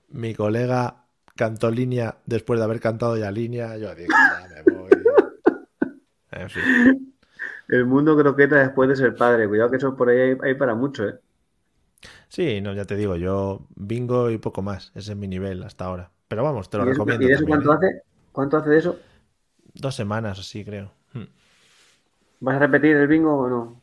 Mi 0.08 0.34
colega 0.34 1.04
cantó 1.36 1.70
línea 1.70 2.16
después 2.26 2.58
de 2.58 2.64
haber 2.64 2.80
cantado 2.80 3.16
ya 3.16 3.30
línea. 3.30 3.76
Yo 3.76 3.94
dije, 3.94 4.08
ya 4.08 4.62
me 4.66 4.72
voy. 4.72 4.90
En 6.32 6.50
fin. 6.50 7.14
El 7.68 7.86
mundo 7.86 8.16
croqueta 8.16 8.56
después 8.56 8.88
de 8.88 8.96
ser 8.96 9.14
padre. 9.14 9.48
Cuidado 9.48 9.70
que 9.70 9.76
eso 9.76 9.96
por 9.96 10.08
ahí 10.08 10.18
hay, 10.18 10.36
hay 10.42 10.54
para 10.54 10.74
mucho, 10.74 11.08
¿eh? 11.08 11.14
Sí, 12.28 12.60
no, 12.60 12.72
ya 12.74 12.84
te 12.84 12.96
digo, 12.96 13.16
yo 13.16 13.66
bingo 13.74 14.30
y 14.30 14.38
poco 14.38 14.62
más. 14.62 14.92
Ese 14.94 15.12
es 15.12 15.18
mi 15.18 15.28
nivel 15.28 15.62
hasta 15.62 15.84
ahora. 15.84 16.10
Pero 16.30 16.44
vamos, 16.44 16.70
te 16.70 16.78
lo 16.78 16.84
¿Y 16.84 16.86
recomiendo. 16.86 17.24
y 17.24 17.28
de 17.28 17.34
eso 17.34 17.44
también, 17.44 17.46
cuánto 17.46 17.72
¿eh? 17.72 17.72
hace? 17.72 18.02
¿Cuánto 18.32 18.56
hace 18.56 18.70
de 18.70 18.78
eso? 18.78 18.98
Dos 19.74 19.96
semanas 19.96 20.38
así, 20.38 20.64
creo. 20.64 20.92
Hmm. 21.12 21.24
¿Vas 22.40 22.56
a 22.56 22.58
repetir 22.58 22.96
el 22.96 23.06
bingo 23.06 23.34
o 23.38 23.48
no? 23.48 23.80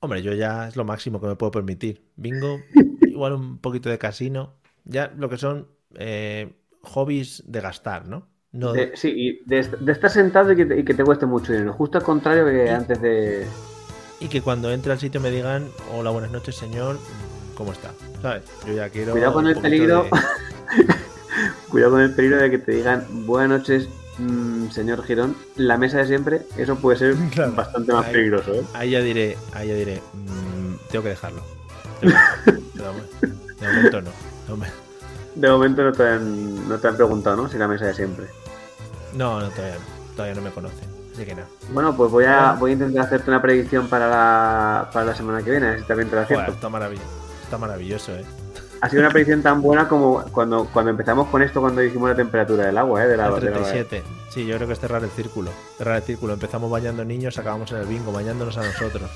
Hombre, 0.00 0.22
yo 0.22 0.32
ya 0.34 0.68
es 0.68 0.76
lo 0.76 0.84
máximo 0.84 1.20
que 1.20 1.26
me 1.28 1.36
puedo 1.36 1.52
permitir. 1.52 2.10
Bingo, 2.16 2.70
igual 3.04 3.34
un 3.34 3.58
poquito 3.58 3.88
de 3.88 3.98
casino. 3.98 4.54
Ya 4.84 5.12
lo 5.16 5.28
que 5.28 5.38
son 5.38 5.68
eh, 5.94 6.52
hobbies 6.82 7.44
de 7.46 7.60
gastar, 7.60 8.08
¿no? 8.08 8.28
No, 8.50 8.72
De- 8.74 8.96
sí, 8.96 9.12
y 9.14 9.44
de, 9.48 9.62
de 9.80 9.92
estar 9.92 10.10
sentado 10.10 10.52
y 10.52 10.56
que, 10.56 10.66
te, 10.66 10.78
y 10.78 10.84
que 10.84 10.94
te 10.94 11.04
cueste 11.04 11.26
mucho 11.26 11.52
dinero. 11.52 11.72
Justo 11.74 11.98
al 11.98 12.04
contrario 12.04 12.46
que 12.46 12.70
antes 12.70 13.00
de... 13.00 13.46
Y 14.20 14.28
que 14.28 14.40
cuando 14.40 14.70
entre 14.72 14.92
al 14.92 14.98
sitio 15.00 15.20
me 15.20 15.30
digan, 15.30 15.68
hola, 15.92 16.10
buenas 16.10 16.30
noches, 16.30 16.54
señor, 16.56 16.98
¿cómo 17.56 17.72
está? 17.72 17.92
¿Sabes? 18.20 18.44
Yo 18.66 18.72
ya 18.74 18.88
quiero. 18.88 19.12
Cuidado 19.12 19.32
con 19.34 19.46
el 19.48 19.56
peligro. 19.58 20.06
Cuidado 21.72 21.92
con 21.92 22.00
el 22.02 22.12
peligro 22.14 22.36
de 22.36 22.50
que 22.50 22.58
te 22.58 22.72
digan 22.72 23.04
buenas 23.26 23.60
noches, 23.60 23.88
mm, 24.18 24.68
señor 24.70 25.02
Girón. 25.04 25.34
La 25.56 25.76
mesa 25.78 25.98
de 25.98 26.06
siempre, 26.06 26.42
eso 26.56 26.76
puede 26.76 26.98
ser 26.98 27.14
Claro. 27.32 27.52
bastante 27.52 27.92
más 27.92 28.06
Ahí- 28.06 28.12
peligroso, 28.12 28.52
¿eh? 28.54 28.62
Ahí 28.74 28.90
ya 28.90 29.00
diré, 29.00 29.36
ahí 29.54 29.68
ya 29.68 29.74
diré, 29.74 30.02
mm, 30.12 30.74
tengo 30.90 31.02
que 31.02 31.08
dejarlo. 31.10 31.42
De 32.02 33.68
momento- 33.68 34.00
no. 34.02 34.10
No, 34.48 34.64
De 35.34 35.48
momento 35.50 35.82
no 35.84 35.92
te, 35.92 36.06
han, 36.06 36.68
no 36.68 36.76
te 36.78 36.88
han 36.88 36.96
preguntado, 36.96 37.36
¿no? 37.36 37.48
Si 37.48 37.56
la 37.56 37.68
mesa 37.68 37.86
de 37.86 37.94
siempre. 37.94 38.26
no, 39.14 39.40
no, 39.40 39.48
todavía 39.50 39.74
no. 39.76 40.14
Todavía 40.16 40.34
no 40.34 40.42
me 40.42 40.50
conocen. 40.50 40.88
Así 41.14 41.24
que 41.24 41.34
nada. 41.34 41.46
Bueno, 41.72 41.96
pues 41.96 42.10
voy 42.10 42.24
a, 42.26 42.52
voy 42.52 42.72
a 42.72 42.74
intentar 42.74 43.06
hacerte 43.06 43.30
una 43.30 43.40
predicción 43.40 43.88
para 43.88 44.08
la, 44.10 44.90
para 44.92 45.06
la 45.06 45.14
semana 45.14 45.42
que 45.42 45.50
viene, 45.50 45.66
a 45.66 45.70
ver 45.70 45.80
si 45.80 45.86
también 45.86 46.10
te 46.10 46.16
la 46.16 46.22
Joder, 46.24 46.36
acierto. 46.40 46.54
está 46.54 46.68
maravilloso. 46.68 47.08
Está 47.44 47.56
maravilloso, 47.58 48.12
eh. 48.14 48.24
Ha 48.82 48.88
sido 48.88 49.00
una 49.02 49.10
predicción 49.10 49.42
tan 49.42 49.62
buena 49.62 49.86
como 49.88 50.24
cuando, 50.32 50.66
cuando 50.72 50.90
empezamos 50.90 51.28
con 51.28 51.40
esto, 51.40 51.60
cuando 51.60 51.80
dijimos 51.80 52.10
la 52.10 52.16
temperatura 52.16 52.66
del 52.66 52.76
agua, 52.76 53.04
¿eh? 53.04 53.08
De 53.08 53.16
la, 53.16 53.30
de 53.30 53.30
la- 53.30 53.38
37. 53.38 54.02
Sí, 54.28 54.44
yo 54.44 54.56
creo 54.56 54.66
que 54.66 54.72
es 54.74 54.80
cerrar 54.80 55.04
el 55.04 55.10
círculo. 55.10 55.50
Cerrar 55.78 55.96
el 55.98 56.02
círculo. 56.02 56.32
Empezamos 56.32 56.68
bañando 56.70 57.04
niños, 57.04 57.38
acabamos 57.38 57.70
en 57.70 57.78
el 57.78 57.86
bingo, 57.86 58.10
bañándonos 58.12 58.58
a 58.58 58.64
nosotros. 58.64 59.08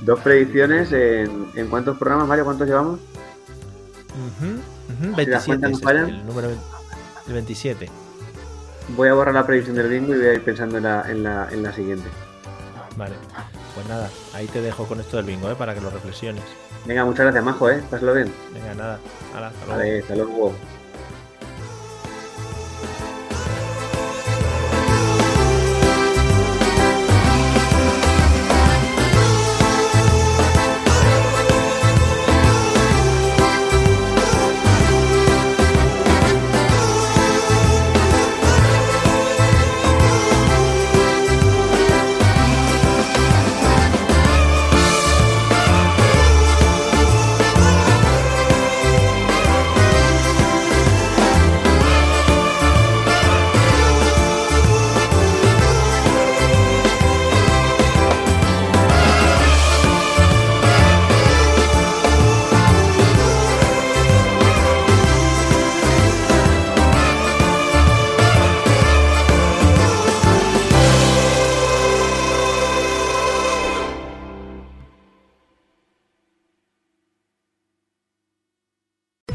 Dos 0.00 0.20
predicciones 0.20 0.92
en, 0.92 1.46
en 1.56 1.66
cuántos 1.68 1.98
programas, 1.98 2.28
Mario, 2.28 2.44
¿cuántos 2.44 2.68
llevamos? 2.68 3.00
Ujú, 4.14 5.06
ujú, 5.08 5.14
Si 5.16 5.26
las 5.26 5.44
27 5.46 5.46
cuentas 5.46 5.60
no 5.60 5.66
es 5.68 5.72
este, 5.74 5.84
fallan. 5.84 6.08
el 6.10 6.26
número 6.26 6.48
20 6.48 6.64
el 7.26 7.32
27. 7.32 7.90
Voy 8.96 9.08
a 9.08 9.14
borrar 9.14 9.34
la 9.34 9.46
predicción 9.46 9.76
del 9.76 9.88
bingo 9.88 10.14
y 10.14 10.18
voy 10.18 10.26
a 10.28 10.34
ir 10.34 10.44
pensando 10.44 10.76
en 10.76 10.84
la, 10.84 11.10
en 11.10 11.22
la, 11.24 11.48
en 11.50 11.62
la 11.64 11.72
siguiente. 11.72 12.08
Vale. 12.96 13.16
Pues 13.74 13.88
nada, 13.88 14.08
ahí 14.32 14.46
te 14.46 14.60
dejo 14.60 14.86
con 14.86 15.00
esto 15.00 15.16
del 15.16 15.26
bingo, 15.26 15.50
¿eh? 15.50 15.56
Para 15.56 15.74
que 15.74 15.80
lo 15.80 15.90
reflexiones. 15.90 16.44
Venga, 16.86 17.04
muchas 17.04 17.24
gracias, 17.24 17.44
Majo, 17.44 17.70
¿eh? 17.70 17.82
Pásalo 17.90 18.14
bien. 18.14 18.32
Venga, 18.52 18.74
nada. 18.74 19.00
Hala, 19.34 19.48
hasta 19.48 19.66
luego. 19.66 19.78
Vale, 19.80 20.00
hasta 20.00 20.14
luego. 20.14 20.54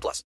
18 0.00 0.02
plus. 0.02 0.24